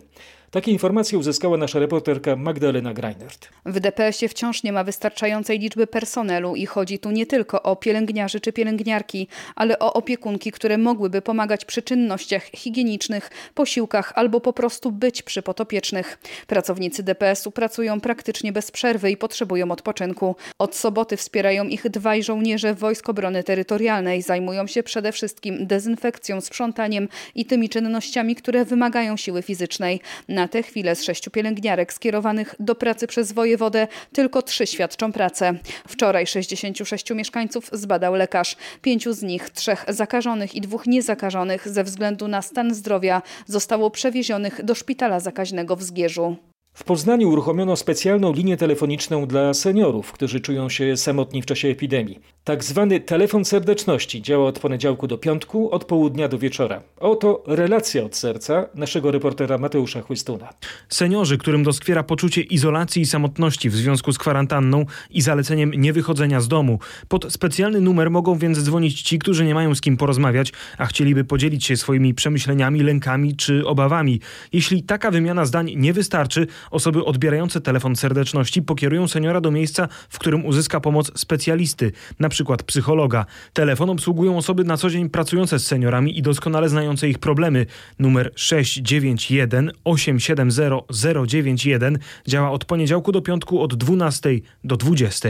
Takie 0.51 0.71
informacje 0.71 1.17
uzyskała 1.17 1.57
nasza 1.57 1.79
reporterka 1.79 2.35
Magdalena 2.35 2.93
Greinert. 2.93 3.49
W 3.65 3.79
DPS-ie 3.79 4.29
wciąż 4.29 4.63
nie 4.63 4.73
ma 4.73 4.83
wystarczającej 4.83 5.59
liczby 5.59 5.87
personelu 5.87 6.55
i 6.55 6.65
chodzi 6.65 6.99
tu 6.99 7.11
nie 7.11 7.25
tylko 7.25 7.63
o 7.63 7.75
pielęgniarzy 7.75 8.39
czy 8.39 8.53
pielęgniarki, 8.53 9.27
ale 9.55 9.79
o 9.79 9.93
opiekunki, 9.93 10.51
które 10.51 10.77
mogłyby 10.77 11.21
pomagać 11.21 11.65
przy 11.65 11.81
czynnościach 11.81 12.43
higienicznych, 12.43 13.29
posiłkach 13.53 14.11
albo 14.15 14.41
po 14.41 14.53
prostu 14.53 14.91
być 14.91 15.21
przy 15.21 15.41
potopiecznych. 15.41 16.19
Pracownicy 16.47 17.03
DPS-u 17.03 17.51
pracują 17.51 18.01
praktycznie 18.01 18.51
bez 18.51 18.71
przerwy 18.71 19.11
i 19.11 19.17
potrzebują 19.17 19.71
odpoczynku. 19.71 20.35
Od 20.59 20.75
soboty 20.75 21.17
wspierają 21.17 21.67
ich 21.67 21.89
dwaj 21.89 22.23
żołnierze 22.23 22.73
Wojsk 22.73 23.09
Obrony 23.09 23.43
Terytorialnej. 23.43 24.21
Zajmują 24.21 24.67
się 24.67 24.83
przede 24.83 25.11
wszystkim 25.11 25.67
dezynfekcją, 25.67 26.41
sprzątaniem 26.41 27.07
i 27.35 27.45
tymi 27.45 27.69
czynnościami, 27.69 28.35
które 28.35 28.65
wymagają 28.65 29.17
siły 29.17 29.41
fizycznej. 29.41 30.01
Na 30.35 30.47
tę 30.47 30.63
chwilę 30.63 30.95
z 30.95 31.03
sześciu 31.03 31.31
pielęgniarek 31.31 31.93
skierowanych 31.93 32.55
do 32.59 32.75
pracy 32.75 33.07
przez 33.07 33.31
wojewodę 33.31 33.87
tylko 34.13 34.41
trzy 34.41 34.67
świadczą 34.67 35.11
pracę. 35.11 35.53
Wczoraj 35.87 36.27
66 36.27 37.11
mieszkańców 37.11 37.69
zbadał 37.73 38.13
lekarz. 38.15 38.55
Pięciu 38.81 39.13
z 39.13 39.23
nich, 39.23 39.49
trzech 39.49 39.85
zakażonych 39.87 40.55
i 40.55 40.61
dwóch 40.61 40.87
niezakażonych 40.87 41.69
ze 41.69 41.83
względu 41.83 42.27
na 42.27 42.41
stan 42.41 42.73
zdrowia 42.73 43.21
zostało 43.45 43.91
przewiezionych 43.91 44.63
do 44.63 44.75
szpitala 44.75 45.19
zakaźnego 45.19 45.75
w 45.75 45.83
Zgierzu. 45.83 46.35
W 46.75 46.83
Poznaniu 46.83 47.29
uruchomiono 47.29 47.75
specjalną 47.75 48.33
linię 48.33 48.57
telefoniczną 48.57 49.27
dla 49.27 49.53
seniorów, 49.53 50.11
którzy 50.11 50.39
czują 50.39 50.69
się 50.69 50.97
samotni 50.97 51.41
w 51.41 51.45
czasie 51.45 51.67
epidemii. 51.67 52.19
Tak 52.43 52.63
zwany 52.63 52.99
telefon 52.99 53.45
serdeczności 53.45 54.21
działa 54.21 54.47
od 54.47 54.59
poniedziałku 54.59 55.07
do 55.07 55.17
piątku, 55.17 55.71
od 55.71 55.85
południa 55.85 56.27
do 56.27 56.37
wieczora. 56.37 56.81
Oto 56.99 57.43
relacja 57.47 58.03
od 58.03 58.15
serca 58.15 58.67
naszego 58.75 59.11
reportera 59.11 59.57
Mateusza 59.57 60.01
Chłystuna. 60.01 60.49
Seniorzy, 60.89 61.37
którym 61.37 61.63
doskwiera 61.63 62.03
poczucie 62.03 62.41
izolacji 62.41 63.01
i 63.01 63.05
samotności 63.05 63.69
w 63.69 63.75
związku 63.75 64.11
z 64.11 64.17
kwarantanną 64.17 64.85
i 65.09 65.21
zaleceniem 65.21 65.71
niewychodzenia 65.71 66.41
z 66.41 66.47
domu. 66.47 66.79
Pod 67.07 67.33
specjalny 67.33 67.81
numer 67.81 68.11
mogą 68.11 68.37
więc 68.37 68.59
dzwonić 68.59 69.01
ci, 69.01 69.19
którzy 69.19 69.45
nie 69.45 69.53
mają 69.53 69.75
z 69.75 69.81
kim 69.81 69.97
porozmawiać, 69.97 70.53
a 70.77 70.85
chcieliby 70.85 71.23
podzielić 71.23 71.65
się 71.65 71.77
swoimi 71.77 72.13
przemyśleniami, 72.13 72.83
lękami 72.83 73.35
czy 73.35 73.67
obawami. 73.67 74.19
Jeśli 74.53 74.83
taka 74.83 75.11
wymiana 75.11 75.45
zdań 75.45 75.71
nie 75.75 75.93
wystarczy, 75.93 76.47
Osoby 76.71 77.05
odbierające 77.05 77.61
telefon 77.61 77.95
serdeczności 77.95 78.61
pokierują 78.61 79.07
seniora 79.07 79.41
do 79.41 79.51
miejsca, 79.51 79.87
w 80.09 80.19
którym 80.19 80.45
uzyska 80.45 80.79
pomoc 80.79 81.19
specjalisty, 81.19 81.91
przykład 82.29 82.63
psychologa. 82.63 83.25
Telefon 83.53 83.89
obsługują 83.89 84.37
osoby 84.37 84.63
na 84.63 84.77
co 84.77 84.89
dzień 84.89 85.09
pracujące 85.09 85.59
z 85.59 85.67
seniorami 85.67 86.17
i 86.17 86.21
doskonale 86.21 86.69
znające 86.69 87.09
ich 87.09 87.19
problemy. 87.19 87.65
Numer 87.99 88.31
691 88.35 89.71
870 89.83 90.83
091 91.25 91.97
działa 92.27 92.51
od 92.51 92.65
poniedziałku 92.65 93.11
do 93.11 93.21
piątku 93.21 93.61
od 93.61 93.75
12 93.75 94.29
do 94.63 94.77
20. 94.77 95.29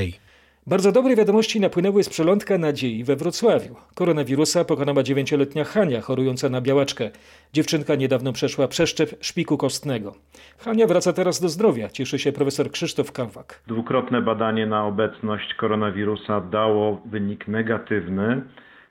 Bardzo 0.67 0.91
dobre 0.91 1.15
wiadomości 1.15 1.59
napłynęły 1.59 2.03
z 2.03 2.09
przelądka 2.09 2.57
nadziei 2.57 3.03
we 3.03 3.15
Wrocławiu. 3.15 3.75
Koronawirusa 3.95 4.65
pokonała 4.65 5.03
dziewięcioletnia 5.03 5.63
Hania, 5.63 6.01
chorująca 6.01 6.49
na 6.49 6.61
białaczkę. 6.61 7.09
Dziewczynka 7.53 7.95
niedawno 7.95 8.33
przeszła 8.33 8.67
przeszczep 8.67 9.09
szpiku 9.21 9.57
kostnego. 9.57 10.15
Hania 10.57 10.87
wraca 10.87 11.13
teraz 11.13 11.41
do 11.41 11.49
zdrowia, 11.49 11.89
cieszy 11.89 12.19
się 12.19 12.31
profesor 12.31 12.71
Krzysztof 12.71 13.11
Kawak. 13.11 13.61
Dwukrotne 13.67 14.21
badanie 14.21 14.65
na 14.65 14.85
obecność 14.85 15.53
koronawirusa 15.53 16.41
dało 16.41 17.01
wynik 17.05 17.47
negatywny. 17.47 18.41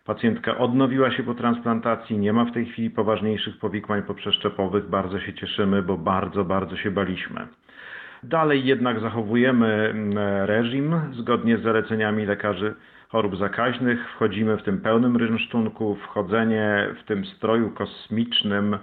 Pacjentka 0.05 0.59
odnowiła 0.59 1.17
się 1.17 1.23
po 1.23 1.35
transplantacji, 1.35 2.19
nie 2.19 2.33
ma 2.33 2.45
w 2.45 2.53
tej 2.53 2.67
chwili 2.67 2.91
poważniejszych 2.91 3.59
powikłań 3.59 4.03
poprzeszczepowych. 4.03 4.89
Bardzo 4.89 5.21
się 5.21 5.35
cieszymy, 5.35 5.83
bo 5.83 5.97
bardzo, 5.99 6.45
bardzo 6.45 6.77
się 6.77 6.91
baliśmy. 6.91 7.49
Dalej 8.29 8.65
jednak 8.65 9.01
zachowujemy 9.01 9.67
mm, 9.67 10.19
reżim 10.47 11.01
zgodnie 11.19 11.59
z 11.59 11.63
zaleceniami 11.63 12.27
lekarzy 12.27 12.75
chorób 13.09 13.37
zakaźnych. 13.37 13.99
Wchodzimy 14.15 14.57
w 14.57 14.63
tym 14.63 14.81
pełnym 14.81 15.17
rynsztunku. 15.17 15.97
Wchodzenie 15.97 16.89
w 17.03 17.09
tym 17.09 17.27
stroju 17.27 17.71
kosmicznym 17.71 18.79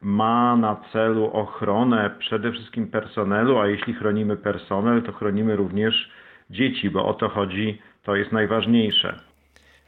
ma 0.00 0.56
na 0.56 0.76
celu 0.92 1.30
ochronę 1.32 2.10
przede 2.18 2.52
wszystkim 2.52 2.88
personelu, 2.88 3.58
a 3.58 3.66
jeśli 3.66 3.94
chronimy 3.94 4.36
personel, 4.36 5.02
to 5.02 5.12
chronimy 5.12 5.56
również 5.56 6.10
dzieci, 6.50 6.90
bo 6.90 7.06
o 7.06 7.14
to 7.14 7.28
chodzi, 7.28 7.78
to 8.02 8.16
jest 8.16 8.32
najważniejsze. 8.32 9.18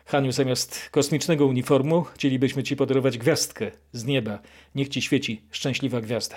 Haniu, 0.07 0.33
zamiast 0.33 0.91
kosmicznego 0.91 1.47
uniformu 1.47 2.03
chcielibyśmy 2.03 2.63
Ci 2.63 2.77
podarować 2.77 3.19
gwiazdkę 3.19 3.71
z 3.93 4.07
nieba. 4.07 4.39
Niech 4.75 4.89
Ci 4.89 5.03
świeci 5.03 5.43
szczęśliwa 5.51 6.01
gwiazda. 6.01 6.37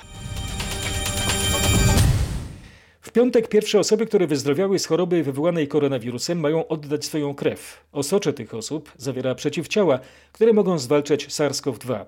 W 3.08 3.12
piątek 3.12 3.48
pierwsze 3.48 3.80
osoby, 3.80 4.06
które 4.06 4.28
wyzdrowiały 4.28 4.80
z 4.80 4.86
choroby 4.86 5.24
wywołanej 5.24 5.68
koronawirusem 5.68 6.40
mają 6.40 6.68
oddać 6.68 7.06
swoją 7.06 7.36
krew. 7.36 7.84
Osocze 7.92 8.34
tych 8.34 8.54
osób 8.54 8.92
zawiera 8.98 9.36
przeciwciała, 9.36 10.00
które 10.32 10.54
mogą 10.54 10.80
zwalczać 10.80 11.28
SARS-CoV-2. 11.28 12.06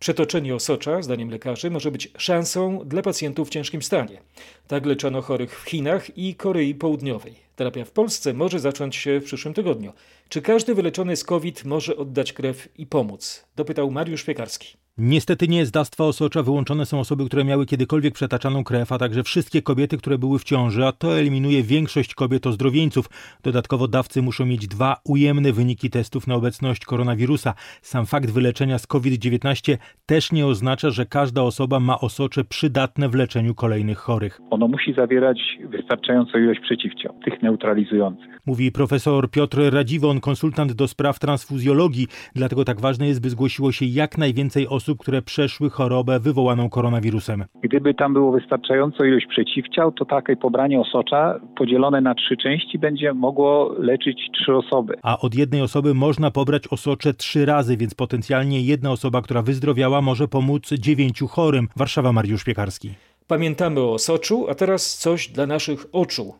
Przetoczenie 0.00 0.54
osocza, 0.54 1.02
zdaniem 1.02 1.30
lekarzy, 1.30 1.70
może 1.70 1.90
być 1.90 2.12
szansą 2.18 2.80
dla 2.84 3.02
pacjentów 3.02 3.48
w 3.48 3.50
ciężkim 3.50 3.82
stanie. 3.82 4.20
Tak 4.68 4.86
leczono 4.86 5.22
chorych 5.22 5.60
w 5.60 5.64
Chinach 5.64 6.18
i 6.18 6.34
Korei 6.34 6.74
Południowej. 6.74 7.34
Terapia 7.56 7.84
w 7.84 7.90
Polsce 7.90 8.32
może 8.32 8.58
zacząć 8.58 8.96
się 8.96 9.20
w 9.20 9.24
przyszłym 9.24 9.54
tygodniu. 9.54 9.92
Czy 10.28 10.42
każdy 10.42 10.74
wyleczony 10.74 11.16
z 11.16 11.24
COVID 11.24 11.64
może 11.64 11.96
oddać 11.96 12.32
krew 12.32 12.68
i 12.78 12.86
pomóc? 12.86 13.44
Dopytał 13.56 13.90
Mariusz 13.90 14.24
Piekarski. 14.24 14.85
Niestety 14.98 15.48
nie 15.48 15.66
z 15.66 15.70
dawstwa 15.70 16.04
osocza 16.04 16.42
wyłączone 16.42 16.86
są 16.86 17.00
osoby, 17.00 17.26
które 17.26 17.44
miały 17.44 17.66
kiedykolwiek 17.66 18.14
przetaczaną 18.14 18.64
krew, 18.64 18.92
a 18.92 18.98
także 18.98 19.22
wszystkie 19.22 19.62
kobiety, 19.62 19.96
które 19.98 20.18
były 20.18 20.38
w 20.38 20.44
ciąży, 20.44 20.86
a 20.86 20.92
to 20.92 21.18
eliminuje 21.18 21.62
większość 21.62 22.14
kobiet 22.14 22.46
ozdrowieńców. 22.46 23.06
Dodatkowo 23.42 23.88
dawcy 23.88 24.22
muszą 24.22 24.46
mieć 24.46 24.68
dwa 24.68 24.96
ujemne 25.04 25.52
wyniki 25.52 25.90
testów 25.90 26.26
na 26.26 26.34
obecność 26.34 26.84
koronawirusa. 26.84 27.54
Sam 27.82 28.06
fakt 28.06 28.30
wyleczenia 28.30 28.78
z 28.78 28.86
COVID-19 28.86 29.76
też 30.06 30.32
nie 30.32 30.46
oznacza, 30.46 30.90
że 30.90 31.06
każda 31.06 31.42
osoba 31.42 31.80
ma 31.80 32.00
osocze 32.00 32.44
przydatne 32.44 33.08
w 33.08 33.14
leczeniu 33.14 33.54
kolejnych 33.54 33.98
chorych. 33.98 34.40
Ono 34.50 34.68
musi 34.68 34.94
zawierać 34.94 35.38
wystarczającą 35.68 36.38
ilość 36.38 36.60
przeciwciał, 36.60 37.14
tych 37.24 37.42
neutralizujących. 37.42 38.36
Mówi 38.46 38.72
profesor 38.72 39.30
Piotr 39.30 39.58
Radziwon, 39.72 40.20
konsultant 40.20 40.72
do 40.72 40.88
spraw 40.88 41.18
transfuzjologii. 41.18 42.06
Dlatego 42.34 42.64
tak 42.64 42.80
ważne 42.80 43.06
jest, 43.06 43.20
by 43.20 43.30
zgłosiło 43.30 43.72
się 43.72 43.86
jak 43.86 44.18
najwięcej 44.18 44.68
osób, 44.68 44.85
które 44.94 45.22
przeszły 45.22 45.70
chorobę 45.70 46.20
wywołaną 46.20 46.68
koronawirusem. 46.70 47.44
Gdyby 47.62 47.94
tam 47.94 48.12
było 48.12 48.32
wystarczająco 48.32 49.04
ilość 49.04 49.26
przeciwciał, 49.26 49.92
to 49.92 50.04
takie 50.04 50.36
pobranie 50.36 50.80
osocza 50.80 51.40
podzielone 51.56 52.00
na 52.00 52.14
trzy 52.14 52.36
części 52.36 52.78
będzie 52.78 53.14
mogło 53.14 53.74
leczyć 53.78 54.18
trzy 54.32 54.54
osoby. 54.54 54.94
A 55.02 55.18
od 55.18 55.34
jednej 55.34 55.62
osoby 55.62 55.94
można 55.94 56.30
pobrać 56.30 56.68
osocze 56.68 57.14
trzy 57.14 57.46
razy, 57.46 57.76
więc 57.76 57.94
potencjalnie 57.94 58.60
jedna 58.60 58.90
osoba, 58.90 59.22
która 59.22 59.42
wyzdrowiała, 59.42 60.00
może 60.00 60.28
pomóc 60.28 60.72
dziewięciu 60.72 61.26
chorym. 61.28 61.68
Warszawa 61.76 62.12
Mariusz 62.12 62.44
Piekarski. 62.44 62.90
Pamiętamy 63.26 63.80
o 63.80 63.92
osoczu, 63.92 64.46
a 64.50 64.54
teraz 64.54 64.98
coś 64.98 65.28
dla 65.28 65.46
naszych 65.46 65.86
oczu. 65.92 66.34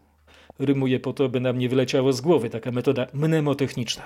Rymuje 0.58 1.00
po 1.00 1.12
to, 1.12 1.28
by 1.28 1.40
nam 1.40 1.58
nie 1.58 1.68
wyleciało 1.68 2.12
z 2.12 2.20
głowy 2.20 2.50
taka 2.50 2.70
metoda 2.70 3.06
mnemotechniczna. 3.14 4.02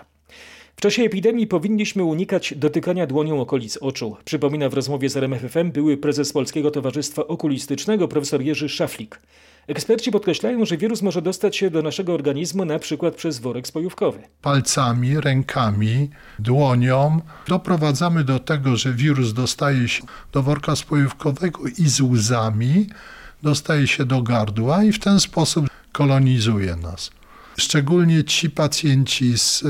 W 0.76 0.80
czasie 0.80 1.02
epidemii 1.02 1.46
powinniśmy 1.46 2.04
unikać 2.04 2.54
dotykania 2.56 3.06
dłonią 3.06 3.40
okolic 3.40 3.76
oczu. 3.76 4.16
Przypomina 4.24 4.68
w 4.68 4.74
rozmowie 4.74 5.08
z 5.08 5.16
RMFFM 5.16 5.72
były 5.72 5.96
prezes 5.96 6.32
Polskiego 6.32 6.70
Towarzystwa 6.70 7.26
Okulistycznego 7.26 8.08
profesor 8.08 8.42
Jerzy 8.42 8.68
Szaflik. 8.68 9.20
Eksperci 9.66 10.10
podkreślają, 10.10 10.64
że 10.64 10.76
wirus 10.76 11.02
może 11.02 11.22
dostać 11.22 11.56
się 11.56 11.70
do 11.70 11.82
naszego 11.82 12.14
organizmu 12.14 12.64
na 12.64 12.78
przykład 12.78 13.14
przez 13.14 13.38
worek 13.38 13.66
spojówkowy. 13.66 14.18
Palcami, 14.42 15.20
rękami, 15.20 16.10
dłonią 16.38 17.20
doprowadzamy 17.48 18.24
do 18.24 18.38
tego, 18.38 18.76
że 18.76 18.92
wirus 18.92 19.32
dostaje 19.32 19.88
się 19.88 20.02
do 20.32 20.42
worka 20.42 20.76
spojówkowego 20.76 21.60
i 21.78 21.88
z 21.88 22.00
łzami 22.00 22.86
dostaje 23.42 23.86
się 23.86 24.04
do 24.04 24.22
gardła 24.22 24.84
i 24.84 24.92
w 24.92 24.98
ten 24.98 25.20
sposób 25.20 25.66
kolonizuje 25.92 26.76
nas. 26.76 27.10
Szczególnie 27.56 28.24
ci 28.24 28.50
pacjenci 28.50 29.38
z 29.38 29.64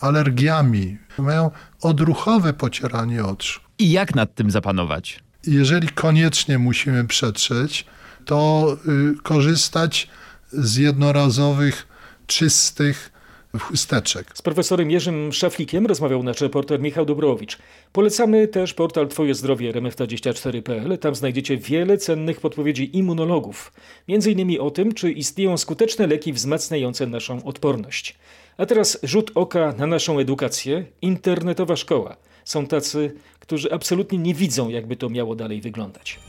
alergiami 0.00 0.98
mają 1.18 1.50
odruchowe 1.82 2.52
pocieranie 2.52 3.24
oczu. 3.24 3.60
I 3.78 3.90
jak 3.90 4.14
nad 4.14 4.34
tym 4.34 4.50
zapanować? 4.50 5.20
Jeżeli 5.46 5.88
koniecznie 5.88 6.58
musimy 6.58 7.04
przetrzeć, 7.04 7.84
to 8.24 8.76
y, 8.88 9.22
korzystać 9.22 10.08
z 10.52 10.76
jednorazowych, 10.76 11.86
czystych 12.26 13.12
chusteczek. 13.60 14.30
Z 14.34 14.42
profesorem 14.42 14.90
Jerzym 14.90 15.32
Szaflikiem 15.32 15.86
rozmawiał 15.86 16.22
nasz 16.22 16.40
reporter 16.40 16.80
Michał 16.80 17.04
Dobrowicz. 17.04 17.58
Polecamy 17.92 18.48
też 18.48 18.74
portal 18.74 19.08
Twoje 19.08 19.34
Zdrowie 19.34 19.72
rmf24.pl. 19.72 20.98
Tam 20.98 21.14
znajdziecie 21.14 21.56
wiele 21.56 21.98
cennych 21.98 22.40
podpowiedzi 22.40 22.96
immunologów. 22.96 23.72
Między 24.08 24.30
innymi 24.30 24.58
o 24.58 24.70
tym, 24.70 24.94
czy 24.94 25.12
istnieją 25.12 25.56
skuteczne 25.56 26.06
leki 26.06 26.32
wzmacniające 26.32 27.06
naszą 27.06 27.44
odporność. 27.44 28.18
A 28.58 28.66
teraz 28.66 28.98
rzut 29.02 29.30
oka 29.34 29.74
na 29.78 29.86
naszą 29.86 30.18
edukację. 30.18 30.84
Internetowa 31.02 31.76
szkoła. 31.76 32.16
Są 32.44 32.66
tacy, 32.66 33.14
którzy 33.40 33.72
absolutnie 33.72 34.18
nie 34.18 34.34
widzą, 34.34 34.68
jakby 34.68 34.96
to 34.96 35.10
miało 35.10 35.34
dalej 35.34 35.60
wyglądać. 35.60 36.20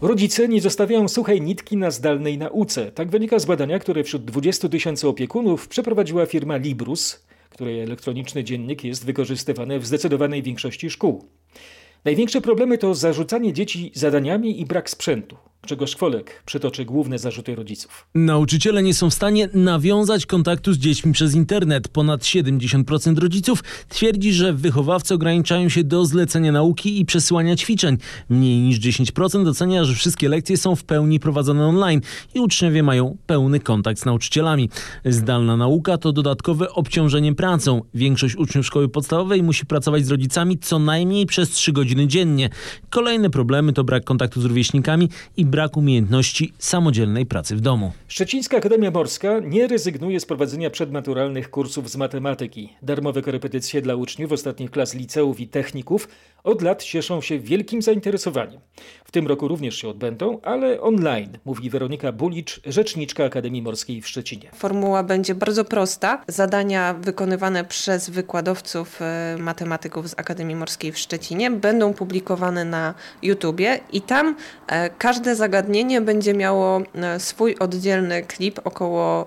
Rodzice 0.00 0.48
nie 0.48 0.60
zostawiają 0.60 1.08
suchej 1.08 1.40
nitki 1.40 1.76
na 1.76 1.90
zdalnej 1.90 2.38
nauce. 2.38 2.92
Tak 2.92 3.10
wynika 3.10 3.38
z 3.38 3.44
badania, 3.44 3.78
które 3.78 4.04
wśród 4.04 4.24
20 4.24 4.68
tysięcy 4.68 5.08
opiekunów 5.08 5.68
przeprowadziła 5.68 6.26
firma 6.26 6.56
Librus, 6.56 7.26
której 7.50 7.80
elektroniczny 7.80 8.44
dziennik 8.44 8.84
jest 8.84 9.06
wykorzystywany 9.06 9.78
w 9.78 9.86
zdecydowanej 9.86 10.42
większości 10.42 10.90
szkół. 10.90 11.24
Największe 12.04 12.40
problemy 12.40 12.78
to 12.78 12.94
zarzucanie 12.94 13.52
dzieci 13.52 13.92
zadaniami 13.94 14.60
i 14.60 14.66
brak 14.66 14.90
sprzętu. 14.90 15.36
Grzegorz 15.66 15.96
Kwolek 15.96 16.42
przytoczy 16.46 16.84
główne 16.84 17.18
zarzuty 17.18 17.54
rodziców. 17.54 18.06
Nauczyciele 18.14 18.82
nie 18.82 18.94
są 18.94 19.10
w 19.10 19.14
stanie 19.14 19.48
nawiązać 19.54 20.26
kontaktu 20.26 20.72
z 20.72 20.78
dziećmi 20.78 21.12
przez 21.12 21.34
internet. 21.34 21.88
Ponad 21.88 22.20
70% 22.22 23.18
rodziców 23.18 23.64
twierdzi, 23.88 24.32
że 24.32 24.52
wychowawcy 24.52 25.14
ograniczają 25.14 25.68
się 25.68 25.84
do 25.84 26.06
zlecenia 26.06 26.52
nauki 26.52 27.00
i 27.00 27.04
przesyłania 27.04 27.56
ćwiczeń. 27.56 27.96
Mniej 28.28 28.60
niż 28.60 28.80
10% 28.80 29.44
docenia, 29.44 29.84
że 29.84 29.94
wszystkie 29.94 30.28
lekcje 30.28 30.56
są 30.56 30.76
w 30.76 30.84
pełni 30.84 31.20
prowadzone 31.20 31.66
online 31.66 32.00
i 32.34 32.40
uczniowie 32.40 32.82
mają 32.82 33.16
pełny 33.26 33.60
kontakt 33.60 34.00
z 34.00 34.04
nauczycielami. 34.04 34.70
Zdalna 35.04 35.56
nauka 35.56 35.98
to 35.98 36.12
dodatkowe 36.12 36.70
obciążenie 36.70 37.34
pracą. 37.34 37.82
Większość 37.94 38.36
uczniów 38.36 38.66
szkoły 38.66 38.88
podstawowej 38.88 39.42
musi 39.42 39.66
pracować 39.66 40.06
z 40.06 40.10
rodzicami 40.10 40.58
co 40.58 40.78
najmniej 40.78 41.26
przez 41.26 41.50
3 41.50 41.72
godziny 41.72 42.06
dziennie. 42.06 42.48
Kolejne 42.90 43.30
problemy 43.30 43.72
to 43.72 43.84
brak 43.84 44.04
kontaktu 44.04 44.40
z 44.40 44.44
rówieśnikami 44.44 45.08
i 45.36 45.51
brak 45.52 45.76
umiejętności 45.76 46.52
samodzielnej 46.58 47.26
pracy 47.26 47.56
w 47.56 47.60
domu. 47.60 47.92
Szczecińska 48.08 48.56
Akademia 48.56 48.90
Morska 48.90 49.40
nie 49.40 49.66
rezygnuje 49.66 50.20
z 50.20 50.26
prowadzenia 50.26 50.70
przedmaturalnych 50.70 51.50
kursów 51.50 51.90
z 51.90 51.96
matematyki. 51.96 52.72
Darmowe 52.82 53.22
korepetycje 53.22 53.82
dla 53.82 53.94
uczniów 53.94 54.32
ostatnich 54.32 54.70
klas 54.70 54.94
liceów 54.94 55.40
i 55.40 55.48
techników 55.48 56.08
od 56.44 56.62
lat 56.62 56.82
cieszą 56.82 57.20
się 57.20 57.38
wielkim 57.38 57.82
zainteresowaniem. 57.82 58.60
W 59.04 59.10
tym 59.10 59.26
roku 59.26 59.48
również 59.48 59.76
się 59.76 59.88
odbędą, 59.88 60.40
ale 60.42 60.80
online, 60.80 61.38
mówi 61.44 61.70
Weronika 61.70 62.12
Bulicz, 62.12 62.60
rzeczniczka 62.66 63.24
Akademii 63.24 63.62
Morskiej 63.62 64.02
w 64.02 64.08
Szczecinie. 64.08 64.50
Formuła 64.54 65.02
będzie 65.02 65.34
bardzo 65.34 65.64
prosta. 65.64 66.22
Zadania 66.28 66.94
wykonywane 66.94 67.64
przez 67.64 68.10
wykładowców 68.10 69.02
e, 69.02 69.36
matematyków 69.38 70.08
z 70.08 70.14
Akademii 70.16 70.56
Morskiej 70.56 70.92
w 70.92 70.98
Szczecinie 70.98 71.50
będą 71.50 71.94
publikowane 71.94 72.64
na 72.64 72.94
YouTubie 73.22 73.80
i 73.92 74.00
tam 74.00 74.36
e, 74.66 74.90
każde 74.90 75.36
zagadnienie 75.42 76.00
będzie 76.00 76.34
miało 76.34 76.82
e, 76.94 77.20
swój 77.20 77.56
oddzielny 77.58 78.22
klip, 78.22 78.60
około 78.64 79.26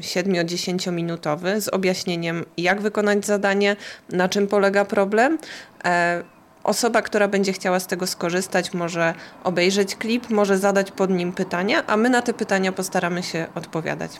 7-10 0.00 0.92
minutowy 0.92 1.60
z 1.60 1.68
objaśnieniem 1.68 2.44
jak 2.56 2.80
wykonać 2.80 3.26
zadanie, 3.26 3.76
na 4.10 4.28
czym 4.28 4.46
polega 4.46 4.84
problem 4.84 5.38
Osoba, 6.64 7.02
która 7.02 7.28
będzie 7.28 7.52
chciała 7.52 7.80
z 7.80 7.86
tego 7.86 8.06
skorzystać, 8.06 8.74
może 8.74 9.14
obejrzeć 9.44 9.96
klip, 9.96 10.30
może 10.30 10.58
zadać 10.58 10.90
pod 10.90 11.10
nim 11.10 11.32
pytania, 11.32 11.86
a 11.86 11.96
my 11.96 12.10
na 12.10 12.22
te 12.22 12.34
pytania 12.34 12.72
postaramy 12.72 13.22
się 13.22 13.46
odpowiadać. 13.54 14.10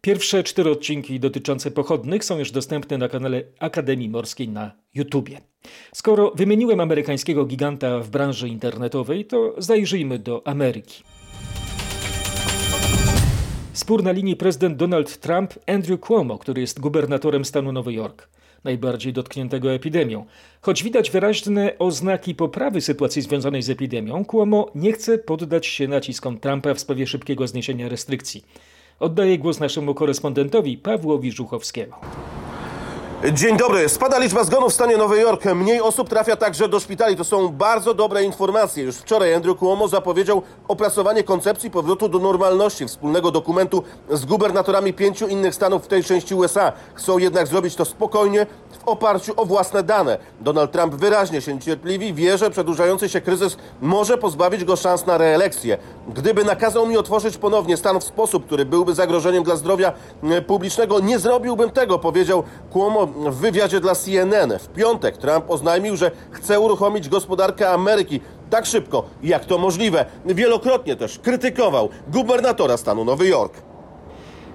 Pierwsze 0.00 0.42
cztery 0.42 0.70
odcinki 0.70 1.20
dotyczące 1.20 1.70
pochodnych 1.70 2.24
są 2.24 2.38
już 2.38 2.50
dostępne 2.50 2.98
na 2.98 3.08
kanale 3.08 3.42
Akademii 3.60 4.08
Morskiej 4.08 4.48
na 4.48 4.72
YouTubie. 4.94 5.51
Skoro 5.94 6.32
wymieniłem 6.34 6.80
amerykańskiego 6.80 7.44
giganta 7.44 8.00
w 8.00 8.10
branży 8.10 8.48
internetowej, 8.48 9.24
to 9.24 9.54
zajrzyjmy 9.58 10.18
do 10.18 10.42
Ameryki. 10.46 11.02
Spór 13.72 14.02
na 14.02 14.12
linii 14.12 14.36
prezydent 14.36 14.76
Donald 14.76 15.20
Trump, 15.20 15.54
Andrew 15.66 16.00
Cuomo, 16.00 16.38
który 16.38 16.60
jest 16.60 16.80
gubernatorem 16.80 17.44
stanu 17.44 17.72
Nowy 17.72 17.92
Jork 17.92 18.28
najbardziej 18.64 19.12
dotkniętego 19.12 19.72
epidemią. 19.72 20.26
Choć 20.60 20.82
widać 20.82 21.10
wyraźne 21.10 21.78
oznaki 21.78 22.34
poprawy 22.34 22.80
sytuacji 22.80 23.22
związanej 23.22 23.62
z 23.62 23.70
epidemią, 23.70 24.24
Cuomo 24.24 24.70
nie 24.74 24.92
chce 24.92 25.18
poddać 25.18 25.66
się 25.66 25.88
naciskom 25.88 26.40
Trumpa 26.40 26.74
w 26.74 26.80
sprawie 26.80 27.06
szybkiego 27.06 27.46
zniesienia 27.46 27.88
restrykcji. 27.88 28.44
Oddaję 29.00 29.38
głos 29.38 29.60
naszemu 29.60 29.94
korespondentowi 29.94 30.78
Pawłowi 30.78 31.32
Żuchowskiemu. 31.32 31.92
Dzień 33.30 33.56
dobry. 33.56 33.88
Spada 33.88 34.18
liczba 34.18 34.44
zgonów 34.44 34.70
w 34.70 34.74
stanie 34.74 34.96
Nowy 34.96 35.20
Jork. 35.20 35.44
Mniej 35.44 35.80
osób 35.80 36.08
trafia 36.08 36.36
także 36.36 36.68
do 36.68 36.80
szpitali. 36.80 37.16
To 37.16 37.24
są 37.24 37.48
bardzo 37.48 37.94
dobre 37.94 38.24
informacje. 38.24 38.84
Już 38.84 38.96
wczoraj 38.96 39.34
Andrew 39.34 39.58
Cuomo 39.58 39.88
zapowiedział 39.88 40.42
opracowanie 40.68 41.22
koncepcji 41.22 41.70
powrotu 41.70 42.08
do 42.08 42.18
normalności, 42.18 42.86
wspólnego 42.86 43.30
dokumentu 43.30 43.82
z 44.10 44.24
gubernatorami 44.24 44.92
pięciu 44.92 45.28
innych 45.28 45.54
stanów 45.54 45.84
w 45.84 45.86
tej 45.86 46.04
części 46.04 46.34
USA. 46.34 46.72
Chcą 46.94 47.18
jednak 47.18 47.46
zrobić 47.46 47.76
to 47.76 47.84
spokojnie, 47.84 48.46
w 48.72 48.88
oparciu 48.88 49.32
o 49.36 49.44
własne 49.44 49.82
dane. 49.82 50.18
Donald 50.40 50.72
Trump 50.72 50.94
wyraźnie 50.94 51.40
się 51.40 51.54
niecierpliwi, 51.54 52.14
wie, 52.14 52.38
że 52.38 52.50
przedłużający 52.50 53.08
się 53.08 53.20
kryzys 53.20 53.56
może 53.80 54.18
pozbawić 54.18 54.64
go 54.64 54.76
szans 54.76 55.06
na 55.06 55.18
reelekcję. 55.18 55.78
Gdyby 56.08 56.44
nakazał 56.44 56.86
mi 56.86 56.96
otworzyć 56.96 57.36
ponownie 57.36 57.76
stan 57.76 58.00
w 58.00 58.04
sposób, 58.04 58.46
który 58.46 58.64
byłby 58.64 58.94
zagrożeniem 58.94 59.44
dla 59.44 59.56
zdrowia 59.56 59.92
e, 60.22 60.42
publicznego, 60.42 61.00
nie 61.00 61.18
zrobiłbym 61.18 61.70
tego, 61.70 61.98
powiedział 61.98 62.42
Cuomo 62.72 63.11
w 63.16 63.34
wywiadzie 63.34 63.80
dla 63.80 63.94
CNN. 63.94 64.58
W 64.58 64.68
piątek 64.68 65.16
Trump 65.16 65.50
oznajmił, 65.50 65.96
że 65.96 66.10
chce 66.30 66.60
uruchomić 66.60 67.08
gospodarkę 67.08 67.70
Ameryki 67.70 68.20
tak 68.50 68.66
szybko, 68.66 69.04
jak 69.22 69.44
to 69.44 69.58
możliwe. 69.58 70.04
Wielokrotnie 70.26 70.96
też 70.96 71.18
krytykował 71.18 71.88
gubernatora 72.08 72.76
stanu 72.76 73.04
Nowy 73.04 73.28
Jork. 73.28 73.54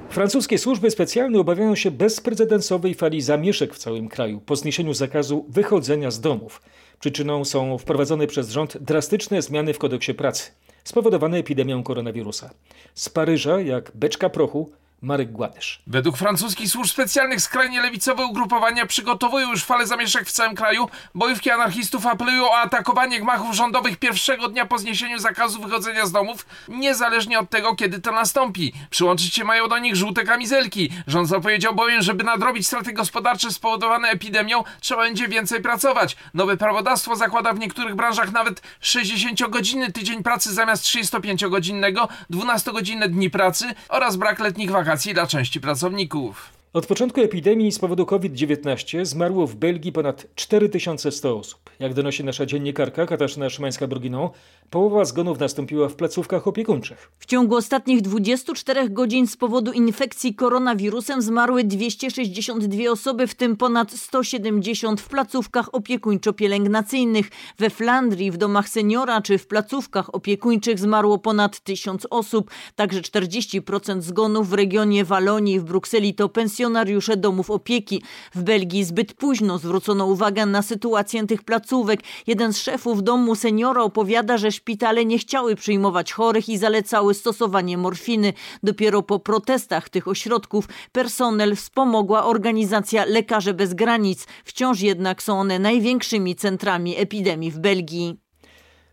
Francuskie 0.09 0.57
służby 0.57 0.91
specjalne 0.91 1.39
obawiają 1.39 1.75
się 1.75 1.91
bezprecedensowej 1.91 2.93
fali 2.93 3.21
zamieszek 3.21 3.73
w 3.73 3.77
całym 3.77 4.07
kraju 4.07 4.41
po 4.45 4.55
zniesieniu 4.55 4.93
zakazu 4.93 5.45
wychodzenia 5.49 6.11
z 6.11 6.19
domów. 6.19 6.61
Przyczyną 6.99 7.45
są 7.45 7.77
wprowadzone 7.77 8.27
przez 8.27 8.49
rząd 8.49 8.77
drastyczne 8.77 9.41
zmiany 9.41 9.73
w 9.73 9.79
kodeksie 9.79 10.13
pracy, 10.13 10.51
spowodowane 10.83 11.37
epidemią 11.37 11.83
koronawirusa. 11.83 12.49
Z 12.93 13.09
Paryża, 13.09 13.61
jak 13.61 13.91
beczka 13.95 14.29
prochu, 14.29 14.71
Marek 15.01 15.31
Gładysz. 15.31 15.81
Według 15.87 16.17
francuskich 16.17 16.69
służb 16.69 16.91
specjalnych 16.91 17.41
skrajnie 17.41 17.81
lewicowe 17.81 18.25
ugrupowania 18.25 18.85
przygotowują 18.85 19.49
już 19.49 19.63
falę 19.63 19.87
zamieszek 19.87 20.27
w 20.27 20.31
całym 20.31 20.55
kraju. 20.55 20.89
Bojówki 21.15 21.51
anarchistów 21.51 22.05
apelują 22.05 22.45
o 22.45 22.57
atakowanie 22.57 23.19
gmachów 23.19 23.55
rządowych 23.55 23.97
pierwszego 23.97 24.47
dnia 24.47 24.65
po 24.65 24.77
zniesieniu 24.77 25.19
zakazu 25.19 25.61
wychodzenia 25.61 26.05
z 26.05 26.11
domów, 26.11 26.45
niezależnie 26.67 27.39
od 27.39 27.49
tego, 27.49 27.75
kiedy 27.75 28.01
to 28.01 28.11
nastąpi. 28.11 28.73
Przyłączyć 28.89 29.33
się 29.33 29.43
mają 29.43 29.67
do 29.67 29.77
nich 29.77 29.95
żółte 29.95 30.23
kamizelki. 30.23 30.91
Rząd 31.07 31.29
zapowiedział 31.29 31.75
bowiem, 31.75 32.01
żeby 32.01 32.23
nadrobić 32.23 32.67
straty 32.67 32.93
gospodarcze 32.93 33.51
spowodowane 33.51 34.07
epidemią, 34.07 34.63
trzeba 34.79 35.01
będzie 35.01 35.27
więcej 35.27 35.61
pracować. 35.61 36.17
Nowe 36.33 36.57
prawodawstwo 36.57 37.15
zakłada 37.15 37.53
w 37.53 37.59
niektórych 37.59 37.95
branżach 37.95 38.31
nawet 38.31 38.61
60-godzinny 38.81 39.91
tydzień 39.91 40.23
pracy 40.23 40.53
zamiast 40.53 40.83
35-godzinnego, 40.83 42.07
12-godzinne 42.31 43.09
dni 43.09 43.29
pracy 43.29 43.65
oraz 43.89 44.15
brak 44.15 44.39
letnich 44.39 44.71
wakacji 44.71 44.86
wakacji 44.87 45.13
dla 45.13 45.27
części 45.27 45.61
pracowników. 45.61 46.49
Od 46.73 46.85
początku 46.85 47.21
epidemii 47.21 47.71
z 47.71 47.79
powodu 47.79 48.05
COVID-19 48.05 49.05
zmarło 49.05 49.47
w 49.47 49.55
Belgii 49.55 49.91
ponad 49.91 50.27
4100 50.35 51.39
osób. 51.39 51.69
Jak 51.79 51.93
donosi 51.93 52.23
nasza 52.23 52.45
dziennikarka 52.45 53.05
Katarzyna 53.05 53.47
Szymańska-Bruginą, 53.47 54.29
połowa 54.69 55.05
zgonów 55.05 55.39
nastąpiła 55.39 55.89
w 55.89 55.95
placówkach 55.95 56.47
opiekuńczych. 56.47 57.11
W 57.19 57.25
ciągu 57.25 57.55
ostatnich 57.55 58.01
24 58.01 58.89
godzin 58.89 59.27
z 59.27 59.37
powodu 59.37 59.71
infekcji 59.71 60.35
koronawirusem 60.35 61.21
zmarły 61.21 61.63
262 61.63 62.91
osoby, 62.91 63.27
w 63.27 63.35
tym 63.35 63.57
ponad 63.57 63.91
170 63.91 65.01
w 65.01 65.07
placówkach 65.07 65.69
opiekuńczo-pielęgnacyjnych. 65.73 67.31
We 67.59 67.69
Flandrii, 67.69 68.31
w 68.31 68.37
domach 68.37 68.69
seniora 68.69 69.21
czy 69.21 69.37
w 69.37 69.47
placówkach 69.47 70.15
opiekuńczych 70.15 70.79
zmarło 70.79 71.17
ponad 71.17 71.59
1000 71.59 72.07
osób. 72.09 72.51
Także 72.75 73.01
40% 73.01 74.01
zgonów 74.01 74.49
w 74.49 74.53
regionie 74.53 75.05
Walonii 75.05 75.59
w 75.59 75.63
Brukseli 75.63 76.13
to 76.13 76.29
pensjonariusze 76.29 77.17
domów 77.17 77.51
opieki. 77.51 78.03
W 78.35 78.43
Belgii 78.43 78.83
zbyt 78.83 79.13
późno 79.13 79.57
zwrócono 79.57 80.05
uwagę 80.05 80.45
na 80.45 80.61
sytuację 80.61 81.27
tych 81.27 81.43
placówek. 81.43 81.99
Jeden 82.27 82.53
z 82.53 82.57
szefów 82.57 83.03
domu 83.03 83.35
seniora 83.35 83.83
opowiada, 83.83 84.37
że 84.37 84.56
szpitale 84.57 85.05
nie 85.05 85.17
chciały 85.17 85.55
przyjmować 85.55 86.13
chorych 86.13 86.49
i 86.49 86.57
zalecały 86.57 87.13
stosowanie 87.13 87.77
morfiny. 87.77 88.33
Dopiero 88.63 89.03
po 89.03 89.19
protestach 89.19 89.89
tych 89.89 90.07
ośrodków 90.07 90.67
personel 90.91 91.55
wspomogła 91.55 92.25
organizacja 92.25 93.05
Lekarze 93.05 93.53
Bez 93.53 93.73
Granic. 93.73 94.27
Wciąż 94.45 94.81
jednak 94.81 95.23
są 95.23 95.39
one 95.39 95.59
największymi 95.59 96.35
centrami 96.35 96.97
epidemii 96.97 97.51
w 97.51 97.59
Belgii. 97.59 98.17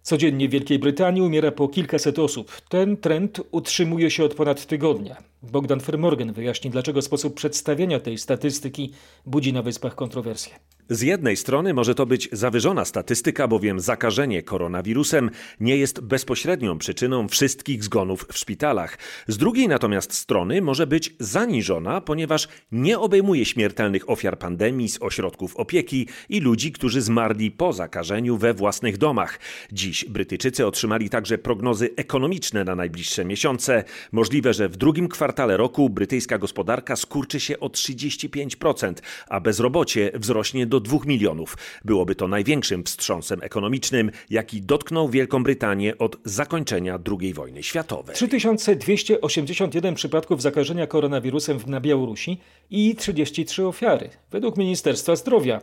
Codziennie 0.03 0.48
w 0.48 0.50
Wielkiej 0.50 0.79
Brytanii 0.79 1.22
umiera 1.22 1.53
po 1.53 1.68
kilkaset 1.68 2.18
osób. 2.18 2.61
Ten 2.68 2.96
trend 2.96 3.40
utrzymuje 3.50 4.11
się 4.11 4.24
od 4.24 4.35
ponad 4.35 4.66
tygodnia. 4.66 5.16
Bogdan 5.42 5.81
Fermorgen 5.81 6.33
wyjaśni, 6.33 6.70
dlaczego 6.70 7.03
sposób 7.03 7.35
przedstawienia 7.35 8.00
tej 8.00 8.18
statystyki 8.18 8.92
budzi 9.27 9.53
na 9.53 9.62
Wyspach 9.62 9.94
kontrowersje. 9.94 10.55
Z 10.88 11.03
jednej 11.03 11.37
strony 11.37 11.75
może 11.75 11.94
to 11.94 12.07
być 12.07 12.29
zawyżona 12.33 12.85
statystyka, 12.85 13.49
bowiem 13.49 13.81
zakażenie 13.81 14.42
koronawirusem 14.42 15.31
nie 15.61 15.77
jest 15.77 16.01
bezpośrednią 16.01 16.79
przyczyną 16.79 17.29
wszystkich 17.29 17.85
zgonów 17.85 18.27
w 18.33 18.38
szpitalach. 18.38 18.99
Z 19.29 19.37
drugiej 19.37 19.68
natomiast 19.68 20.14
strony 20.14 20.62
może 20.62 20.87
być 20.87 21.14
zaniżona, 21.18 22.01
ponieważ 22.01 22.49
nie 22.73 22.99
obejmuje 22.99 23.44
śmiertelnych 23.44 24.11
ofiar 24.11 24.38
pandemii 24.38 24.88
z 24.88 25.03
ośrodków 25.03 25.57
opieki 25.57 26.09
i 26.29 26.40
ludzi, 26.40 26.73
którzy 26.73 27.03
zmarli 27.03 27.51
po 27.51 27.73
zakażeniu 27.73 28.37
we 28.37 28.55
własnych 28.55 28.99
domach. 28.99 29.40
Dziś 29.73 30.05
Brytyjczycy 30.05 30.66
otrzymali 30.66 31.11
także 31.11 31.38
prognozy 31.38 31.90
ekonomiczne 31.97 32.64
na 32.64 32.75
najbliższe 32.75 33.25
miesiące. 33.25 33.85
Możliwe, 34.12 34.55
że 34.55 34.68
w 34.68 34.77
drugim 34.77 35.09
kwartale 35.09 35.57
roku 35.57 35.90
brytyjska 35.90 36.38
gospodarka 36.38 36.97
skurczy 36.97 37.40
się 37.40 37.61
o 37.61 37.68
35%, 37.68 38.94
a 39.29 39.40
bezrobocie 39.40 40.11
wzrośnie 40.14 40.66
do 40.66 40.73
do 40.73 40.80
2 40.80 40.97
milionów. 41.06 41.58
Byłoby 41.86 42.15
to 42.15 42.28
największym 42.28 42.84
wstrząsem 42.84 43.39
ekonomicznym, 43.43 44.12
jaki 44.30 44.62
dotknął 44.62 45.10
Wielką 45.10 45.43
Brytanię 45.43 45.97
od 45.97 46.17
zakończenia 46.25 46.99
II 47.21 47.34
wojny 47.34 47.63
światowej. 47.63 48.15
3281 48.15 49.95
przypadków 49.95 50.41
zakażenia 50.41 50.88
koronawirusem 50.88 51.60
na 51.67 51.82
Białorusi 51.82 52.41
i 52.69 52.95
33 52.95 53.67
ofiary, 53.67 54.10
według 54.32 54.58
Ministerstwa 54.58 55.15
Zdrowia, 55.15 55.62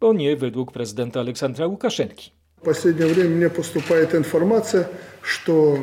bo 0.00 0.12
nie 0.12 0.36
według 0.36 0.72
prezydenta 0.72 1.20
Aleksandra 1.20 1.66
Łukaszenki. 1.66 2.30
В 2.58 2.64
последнее 2.64 3.06
время 3.06 3.36
мне 3.36 3.50
поступает 3.50 4.14
информация, 4.14 4.88
что 5.22 5.78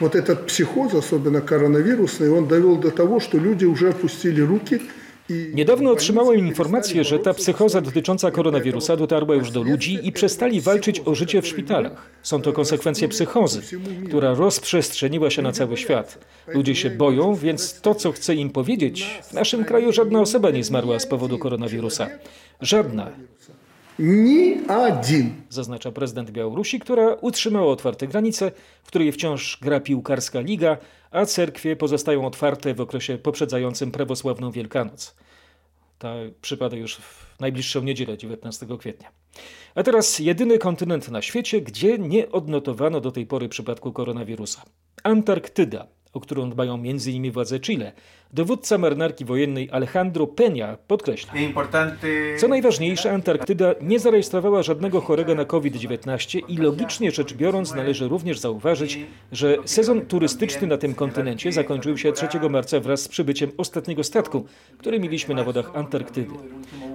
вот 0.00 0.14
этот 0.14 0.46
психоз, 0.46 0.94
особенно 0.94 1.40
коронавирусный, 1.40 2.30
он 2.30 2.46
довел 2.46 2.76
до 2.76 2.90
того, 2.90 3.20
что 3.20 3.38
люди 3.38 3.64
уже 3.64 3.88
опустили 3.88 4.42
руки 4.42 4.80
Niedawno 5.29 5.91
otrzymałem 5.91 6.47
informację, 6.47 7.03
że 7.03 7.19
ta 7.19 7.33
psychoza 7.33 7.81
dotycząca 7.81 8.31
koronawirusa 8.31 8.97
dotarła 8.97 9.35
już 9.35 9.51
do 9.51 9.63
ludzi 9.63 9.99
i 10.03 10.11
przestali 10.11 10.61
walczyć 10.61 11.01
o 11.05 11.15
życie 11.15 11.41
w 11.41 11.47
szpitalach. 11.47 12.09
Są 12.23 12.41
to 12.41 12.53
konsekwencje 12.53 13.07
psychozy, 13.07 13.61
która 14.07 14.33
rozprzestrzeniła 14.33 15.29
się 15.29 15.41
na 15.41 15.51
cały 15.51 15.77
świat. 15.77 16.25
Ludzie 16.47 16.75
się 16.75 16.89
boją, 16.89 17.35
więc 17.35 17.81
to, 17.81 17.95
co 17.95 18.11
chcę 18.11 18.35
im 18.35 18.49
powiedzieć, 18.49 19.19
w 19.23 19.33
naszym 19.33 19.65
kraju 19.65 19.91
żadna 19.91 20.21
osoba 20.21 20.51
nie 20.51 20.63
zmarła 20.63 20.99
z 20.99 21.07
powodu 21.07 21.37
koronawirusa. 21.37 22.09
Żadna. 22.61 23.11
Ni 23.98 24.66
один. 24.68 25.42
Zaznacza 25.48 25.92
prezydent 25.92 26.30
Białorusi, 26.30 26.80
która 26.80 27.14
utrzymała 27.14 27.72
otwarte 27.72 28.06
granice, 28.06 28.52
w 28.82 28.86
której 28.86 29.12
wciąż 29.12 29.58
gra 29.62 29.80
piłkarska 29.80 30.40
liga, 30.40 30.76
a 31.10 31.26
cerkwie 31.26 31.76
pozostają 31.76 32.26
otwarte 32.26 32.74
w 32.74 32.80
okresie 32.80 33.18
poprzedzającym 33.18 33.90
prawosławną 33.90 34.50
Wielkanoc. 34.50 35.14
Ta 35.98 36.14
przypada 36.40 36.76
już 36.76 36.96
w 36.96 37.40
najbliższą 37.40 37.82
niedzielę, 37.82 38.18
19 38.18 38.66
kwietnia. 38.78 39.08
A 39.74 39.82
teraz 39.82 40.18
jedyny 40.18 40.58
kontynent 40.58 41.08
na 41.08 41.22
świecie, 41.22 41.60
gdzie 41.60 41.98
nie 41.98 42.30
odnotowano 42.30 43.00
do 43.00 43.12
tej 43.12 43.26
pory 43.26 43.48
przypadku 43.48 43.92
koronawirusa. 43.92 44.62
Antarktyda, 45.02 45.86
o 46.17 46.19
którą 46.19 46.49
dbają 46.49 46.73
m.in. 46.73 47.31
władze 47.31 47.59
Chile. 47.59 47.91
Dowódca 48.33 48.77
marynarki 48.77 49.25
wojennej 49.25 49.69
Alejandro 49.71 50.25
Peña 50.25 50.77
podkreśla. 50.87 51.33
Co 52.37 52.47
najważniejsze, 52.47 53.11
Antarktyda 53.11 53.75
nie 53.81 53.99
zarejestrowała 53.99 54.63
żadnego 54.63 55.01
chorego 55.01 55.35
na 55.35 55.45
COVID-19 55.45 56.41
i 56.47 56.57
logicznie 56.57 57.11
rzecz 57.11 57.33
biorąc 57.33 57.75
należy 57.75 58.07
również 58.07 58.39
zauważyć, 58.39 58.99
że 59.31 59.57
sezon 59.65 60.01
turystyczny 60.01 60.67
na 60.67 60.77
tym 60.77 60.95
kontynencie 60.95 61.51
zakończył 61.51 61.97
się 61.97 62.11
3 62.11 62.27
marca 62.49 62.79
wraz 62.79 63.01
z 63.01 63.07
przybyciem 63.07 63.51
ostatniego 63.57 64.03
statku, 64.03 64.45
który 64.77 64.99
mieliśmy 64.99 65.35
na 65.35 65.43
wodach 65.43 65.71
Antarktydy. 65.75 66.33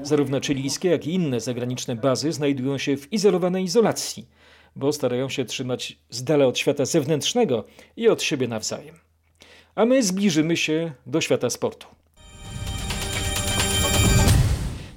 Zarówno 0.02 0.40
chilijskie, 0.40 0.88
jak 0.88 1.06
i 1.06 1.14
inne 1.14 1.40
zagraniczne 1.40 1.96
bazy 1.96 2.32
znajdują 2.32 2.78
się 2.78 2.96
w 2.96 3.12
izolowanej 3.12 3.64
izolacji, 3.64 4.26
bo 4.76 4.92
starają 4.92 5.28
się 5.28 5.44
trzymać 5.44 5.98
z 6.10 6.24
dala 6.24 6.46
od 6.46 6.58
świata 6.58 6.84
zewnętrznego 6.84 7.64
i 7.96 8.08
od 8.08 8.22
siebie 8.22 8.48
nawzajem 8.48 9.01
a 9.74 9.84
my 9.84 10.02
zbliżymy 10.02 10.56
się 10.56 10.92
do 11.06 11.20
świata 11.20 11.50
sportu. 11.50 11.86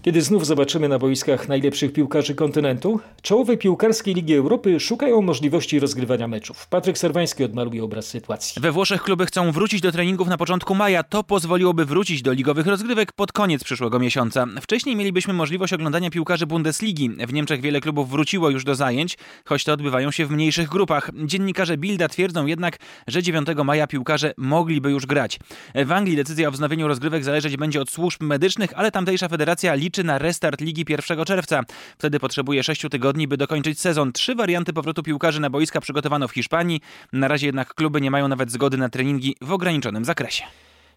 Kiedy 0.06 0.22
znów 0.22 0.46
zobaczymy 0.46 0.90
na 0.90 1.00
boiskach 1.00 1.48
najlepszych 1.48 1.94
piłkarzy 1.94 2.36
kontynentu, 2.36 3.00
czołowe 3.22 3.58
piłkarskie 3.58 4.14
Ligi 4.14 4.36
Europy 4.36 4.80
szukają 4.80 5.22
możliwości 5.22 5.80
rozgrywania 5.80 6.28
meczów. 6.28 6.68
Patryk 6.68 6.98
Serwański 6.98 7.44
odmaluje 7.44 7.84
obraz 7.84 8.08
sytuacji. 8.08 8.62
We 8.62 8.72
Włoszech 8.72 9.04
kluby 9.04 9.26
chcą 9.26 9.52
wrócić 9.52 9.82
do 9.82 9.92
treningów 9.92 10.28
na 10.28 10.38
początku 10.38 10.76
maja. 10.76 11.04
To 11.04 11.24
pozwoliłoby 11.24 11.86
wrócić 11.86 12.22
do 12.22 12.34
ligowych 12.34 12.68
rozgrywek 12.68 13.12
pod 13.12 13.32
koniec 13.32 13.64
przyszłego 13.64 14.00
miesiąca. 14.00 14.46
Wcześniej 14.62 14.96
mielibyśmy 14.96 15.34
możliwość 15.34 15.74
oglądania 15.74 16.10
piłkarzy 16.10 16.46
Bundesligi. 16.46 17.10
W 17.10 17.34
Niemczech 17.34 17.62
wiele 17.62 17.82
klubów 17.82 18.10
wróciło 18.10 18.50
już 18.50 18.64
do 18.64 18.76
zajęć, 18.76 19.18
choć 19.46 19.64
te 19.64 19.74
odbywają 19.74 20.12
się 20.12 20.26
w 20.26 20.32
mniejszych 20.32 20.70
grupach. 20.70 21.12
Dziennikarze 21.26 21.78
Bilda 21.78 22.08
twierdzą 22.08 22.46
jednak, 22.46 22.78
że 23.08 23.24
9 23.24 23.48
maja 23.64 23.88
piłkarze 23.88 24.34
mogliby 24.38 24.92
już 24.92 25.06
grać. 25.06 25.40
W 25.86 25.92
Anglii 25.92 26.16
decyzja 26.16 26.48
o 26.48 26.52
wznowieniu 26.52 26.88
rozgrywek 26.88 27.24
zależeć 27.24 27.58
będzie 27.58 27.82
od 27.82 27.90
służb 27.90 28.22
medycznych, 28.22 28.70
ale 28.76 28.92
tamtejsza 28.92 29.28
federacja 29.28 29.74
liczy 29.74 29.95
liczy 29.96 30.04
na 30.04 30.18
restart 30.18 30.62
ligi 30.62 30.86
1 30.90 31.26
czerwca. 31.26 31.64
Wtedy 31.98 32.20
potrzebuje 32.20 32.64
6 32.64 32.86
tygodni, 32.92 33.28
by 33.28 33.38
dokończyć 33.38 33.80
sezon. 33.80 34.14
Trzy 34.14 34.36
warianty 34.36 34.74
powrotu 34.74 35.04
piłkarzy 35.04 35.42
na 35.42 35.50
boiska 35.50 35.82
przygotowano 35.82 36.28
w 36.28 36.32
Hiszpanii. 36.32 36.82
Na 37.14 37.28
razie 37.28 37.46
jednak 37.46 37.74
kluby 37.74 38.02
nie 38.02 38.12
mają 38.12 38.28
nawet 38.28 38.52
zgody 38.52 38.78
na 38.78 38.90
treningi 38.90 39.36
w 39.42 39.52
ograniczonym 39.52 40.06
zakresie. 40.06 40.44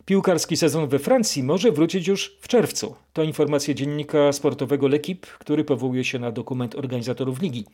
Piłkarski 0.05 0.57
sezon 0.57 0.89
we 0.89 0.99
Francji 0.99 1.43
może 1.43 1.73
wrócić 1.73 2.09
już 2.09 2.37
w 2.41 2.49
czerwcu. 2.49 2.97
To 3.13 3.23
informacja 3.23 3.75
dziennika 3.75 4.33
sportowego 4.33 4.87
L'Equipe, 4.87 5.27
który 5.39 5.65
powołuje 5.65 6.05
się 6.05 6.19
na 6.19 6.33
dokument 6.33 6.75
organizatorów 6.75 7.43
ligi. 7.43 7.65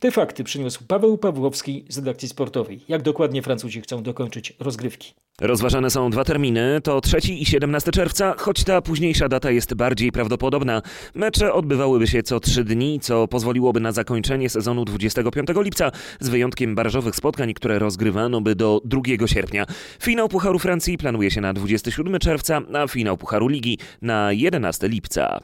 Te 0.00 0.10
fakty 0.10 0.44
przyniósł 0.44 0.84
Paweł 0.88 1.18
Pawłowski 1.18 1.84
z 1.88 1.98
redakcji 1.98 2.28
sportowej. 2.28 2.80
Jak 2.88 3.02
dokładnie 3.02 3.42
Francuzi 3.42 3.80
chcą 3.80 4.02
dokończyć 4.02 4.52
rozgrywki? 4.60 5.14
Rozważane 5.40 5.90
są 5.90 6.10
dwa 6.10 6.24
terminy, 6.24 6.80
to 6.82 7.00
3 7.00 7.18
i 7.18 7.46
17 7.46 7.90
czerwca, 7.90 8.34
choć 8.38 8.64
ta 8.64 8.82
późniejsza 8.82 9.28
data 9.28 9.50
jest 9.50 9.74
bardziej 9.74 10.12
prawdopodobna. 10.12 10.82
Mecze 11.14 11.52
odbywałyby 11.52 12.06
się 12.06 12.22
co 12.22 12.40
trzy 12.40 12.64
dni, 12.64 13.00
co 13.00 13.28
pozwoliłoby 13.28 13.80
na 13.80 13.92
zakończenie 13.92 14.48
sezonu 14.50 14.84
25 14.84 15.48
lipca, 15.56 15.90
z 16.20 16.28
wyjątkiem 16.28 16.74
barażowych 16.74 17.16
spotkań, 17.16 17.54
które 17.54 17.78
rozgrywano 17.78 18.40
by 18.40 18.54
do 18.54 18.80
2 18.84 19.00
sierpnia. 19.26 19.66
Finał 20.02 20.28
Pucharu 20.28 20.58
Francji 20.58 20.98
planuje 20.98 21.30
się 21.30 21.40
na 21.40 21.52
27 21.52 22.18
czerwca, 22.18 22.60
a 22.74 22.88
finał 22.88 23.16
Pucharu 23.16 23.48
Ligi 23.48 23.78
na 24.02 24.32
11 24.32 24.88
lipca. 24.88 25.40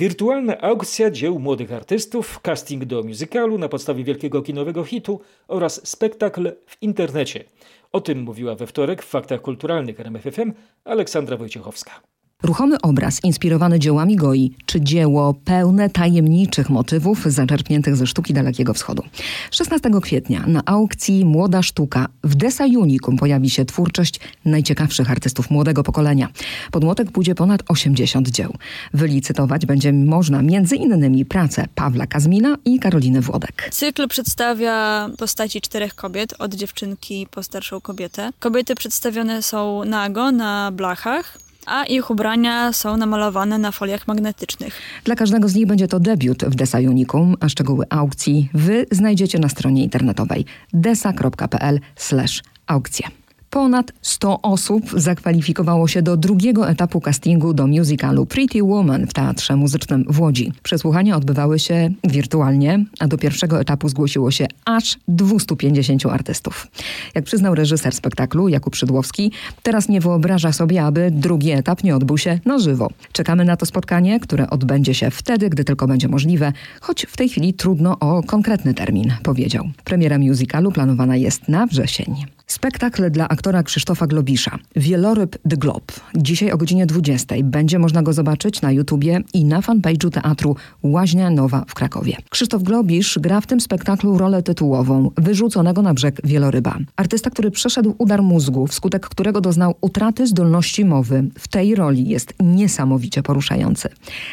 Wirtualna 0.00 0.60
aukcja 0.60 1.10
dzieł 1.10 1.38
młodych 1.38 1.72
artystów, 1.72 2.40
casting 2.40 2.84
do 2.84 3.02
musicalu 3.02 3.58
na 3.58 3.68
podstawie 3.68 4.04
wielkiego 4.04 4.42
kinowego 4.42 4.84
hitu 4.84 5.20
oraz 5.48 5.88
spektakl 5.88 6.52
w 6.66 6.82
internecie. 6.82 7.44
O 7.92 8.00
tym 8.00 8.22
mówiła 8.22 8.54
we 8.54 8.66
wtorek 8.66 9.02
w 9.02 9.08
Faktach 9.08 9.40
Kulturalnych 9.40 10.00
RMFFM 10.00 10.52
Aleksandra 10.84 11.36
Wojciechowska. 11.36 12.09
Ruchomy 12.42 12.80
obraz 12.80 13.24
inspirowany 13.24 13.78
dziełami 13.78 14.16
Goi, 14.16 14.52
czy 14.66 14.80
dzieło 14.80 15.34
pełne 15.34 15.90
tajemniczych 15.90 16.70
motywów 16.70 17.24
zaczerpniętych 17.24 17.96
ze 17.96 18.06
sztuki 18.06 18.34
Dalekiego 18.34 18.74
Wschodu. 18.74 19.02
16 19.50 19.90
kwietnia 20.02 20.44
na 20.46 20.62
aukcji 20.66 21.24
Młoda 21.24 21.62
Sztuka 21.62 22.06
w 22.24 22.34
Desa 22.34 22.64
Unicum 22.64 23.16
pojawi 23.16 23.50
się 23.50 23.64
twórczość 23.64 24.20
najciekawszych 24.44 25.10
artystów 25.10 25.50
młodego 25.50 25.82
pokolenia. 25.82 26.28
Pod 26.70 26.84
młotek 26.84 27.10
pójdzie 27.10 27.34
ponad 27.34 27.62
80 27.68 28.28
dzieł. 28.28 28.54
Wylicytować 28.94 29.66
będzie 29.66 29.92
można 29.92 30.38
m.in. 30.38 31.24
pracę 31.26 31.66
Pawła 31.74 32.06
Kazmina 32.06 32.56
i 32.64 32.78
Karoliny 32.78 33.20
Włodek. 33.20 33.68
Cykl 33.72 34.08
przedstawia 34.08 35.08
postaci 35.18 35.60
czterech 35.60 35.94
kobiet, 35.94 36.34
od 36.38 36.54
dziewczynki 36.54 37.26
po 37.30 37.42
starszą 37.42 37.80
kobietę. 37.80 38.30
Kobiety 38.38 38.74
przedstawione 38.74 39.42
są 39.42 39.84
nago 39.84 40.32
na 40.32 40.72
blachach 40.72 41.49
a 41.66 41.84
ich 41.84 42.10
ubrania 42.10 42.72
są 42.72 42.96
namalowane 42.96 43.58
na 43.58 43.72
foliach 43.72 44.08
magnetycznych. 44.08 44.78
Dla 45.04 45.14
każdego 45.14 45.48
z 45.48 45.54
nich 45.54 45.66
będzie 45.66 45.88
to 45.88 46.00
debiut 46.00 46.44
w 46.44 46.54
Desa 46.54 46.78
Unicum, 46.78 47.36
a 47.40 47.48
szczegóły 47.48 47.84
aukcji 47.90 48.48
wy 48.54 48.86
znajdziecie 48.90 49.38
na 49.38 49.48
stronie 49.48 49.84
internetowej 49.84 50.44
desa.pl/aukcje. 50.72 53.19
Ponad 53.50 53.92
100 54.02 54.42
osób 54.42 54.84
zakwalifikowało 54.96 55.88
się 55.88 56.02
do 56.02 56.16
drugiego 56.16 56.68
etapu 56.68 57.00
castingu 57.00 57.54
do 57.54 57.66
musicalu 57.66 58.26
Pretty 58.26 58.62
Woman 58.62 59.06
w 59.06 59.12
Teatrze 59.12 59.56
Muzycznym 59.56 60.04
w 60.08 60.20
Łodzi. 60.20 60.52
Przesłuchania 60.62 61.16
odbywały 61.16 61.58
się 61.58 61.90
wirtualnie, 62.04 62.84
a 63.00 63.08
do 63.08 63.18
pierwszego 63.18 63.60
etapu 63.60 63.88
zgłosiło 63.88 64.30
się 64.30 64.46
aż 64.64 64.98
250 65.08 66.06
artystów. 66.06 66.66
Jak 67.14 67.24
przyznał 67.24 67.54
reżyser 67.54 67.92
spektaklu 67.92 68.48
Jakub 68.48 68.76
Szydłowski, 68.76 69.32
teraz 69.62 69.88
nie 69.88 70.00
wyobraża 70.00 70.52
sobie, 70.52 70.84
aby 70.84 71.10
drugi 71.10 71.50
etap 71.50 71.84
nie 71.84 71.96
odbył 71.96 72.18
się 72.18 72.38
na 72.44 72.58
żywo. 72.58 72.90
Czekamy 73.12 73.44
na 73.44 73.56
to 73.56 73.66
spotkanie, 73.66 74.20
które 74.20 74.50
odbędzie 74.50 74.94
się 74.94 75.10
wtedy, 75.10 75.50
gdy 75.50 75.64
tylko 75.64 75.86
będzie 75.86 76.08
możliwe, 76.08 76.52
choć 76.80 77.06
w 77.06 77.16
tej 77.16 77.28
chwili 77.28 77.54
trudno 77.54 77.98
o 77.98 78.22
konkretny 78.22 78.74
termin, 78.74 79.12
powiedział. 79.22 79.70
Premiera 79.84 80.18
musicalu 80.18 80.72
planowana 80.72 81.16
jest 81.16 81.48
na 81.48 81.66
wrzesień. 81.66 82.39
Spektakl 82.60 83.10
dla 83.10 83.28
aktora 83.28 83.62
Krzysztofa 83.62 84.06
Globisza. 84.06 84.58
Wieloryb 84.76 85.38
The 85.50 85.56
Globe. 85.56 85.92
Dzisiaj 86.16 86.52
o 86.52 86.56
godzinie 86.56 86.86
20 86.86 87.34
będzie 87.42 87.78
można 87.78 88.02
go 88.02 88.12
zobaczyć 88.12 88.62
na 88.62 88.72
YouTubie 88.72 89.20
i 89.34 89.44
na 89.44 89.60
fanpage'u 89.60 90.10
teatru 90.10 90.56
Łaźnia 90.82 91.30
Nowa 91.30 91.64
w 91.68 91.74
Krakowie. 91.74 92.16
Krzysztof 92.30 92.62
Globisz 92.62 93.18
gra 93.18 93.40
w 93.40 93.46
tym 93.46 93.60
spektaklu 93.60 94.18
rolę 94.18 94.42
tytułową 94.42 95.10
wyrzuconego 95.16 95.82
na 95.82 95.94
brzeg 95.94 96.20
wieloryba. 96.24 96.78
Artysta, 96.96 97.30
który 97.30 97.50
przeszedł 97.50 97.94
udar 97.98 98.22
mózgu, 98.22 98.66
wskutek 98.66 99.08
którego 99.08 99.40
doznał 99.40 99.74
utraty 99.80 100.26
zdolności 100.26 100.84
mowy. 100.84 101.24
W 101.38 101.48
tej 101.48 101.74
roli 101.74 102.08
jest 102.08 102.34
niesamowicie 102.40 103.22
poruszający. 103.22 103.88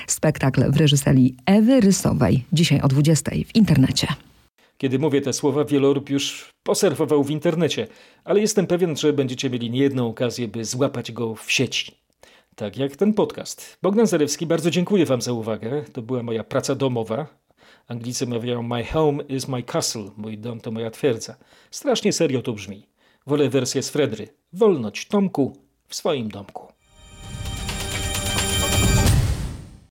Spektakl 0.07 0.71
w 0.71 0.77
reżyserii 0.77 1.35
Ewy 1.45 1.81
Rysowej. 1.81 2.45
Dzisiaj 2.53 2.81
o 2.81 2.87
20 2.87 3.31
w 3.47 3.55
internecie. 3.55 4.07
Kiedy 4.77 4.99
mówię 4.99 5.21
te 5.21 5.33
słowa, 5.33 5.65
wieloryb 5.65 6.09
już 6.09 6.53
poserwował 6.63 7.23
w 7.23 7.31
internecie, 7.31 7.87
ale 8.23 8.39
jestem 8.39 8.67
pewien, 8.67 8.95
że 8.95 9.13
będziecie 9.13 9.49
mieli 9.49 9.69
niejedną 9.69 10.07
okazję, 10.07 10.47
by 10.47 10.65
złapać 10.65 11.11
go 11.11 11.35
w 11.35 11.51
sieci. 11.51 11.91
Tak 12.55 12.77
jak 12.77 12.95
ten 12.95 13.13
podcast. 13.13 13.77
Bogdan 13.81 14.07
Zarewski, 14.07 14.45
bardzo 14.45 14.71
dziękuję 14.71 15.05
Wam 15.05 15.21
za 15.21 15.33
uwagę. 15.33 15.83
To 15.93 16.01
była 16.01 16.23
moja 16.23 16.43
praca 16.43 16.75
domowa. 16.75 17.27
Anglicy 17.87 18.27
mawiają 18.27 18.63
My 18.63 18.85
home 18.85 19.23
is 19.23 19.47
my 19.47 19.63
castle. 19.63 20.11
Mój 20.17 20.37
dom 20.37 20.59
to 20.59 20.71
moja 20.71 20.91
twierdza. 20.91 21.35
Strasznie 21.71 22.13
serio 22.13 22.41
to 22.41 22.53
brzmi. 22.53 22.87
Wolę 23.27 23.49
wersję 23.49 23.83
z 23.83 23.89
Fredry. 23.89 24.27
Wolność 24.53 25.07
Tomku 25.07 25.57
w 25.87 25.95
swoim 25.95 26.29
domku. 26.29 26.76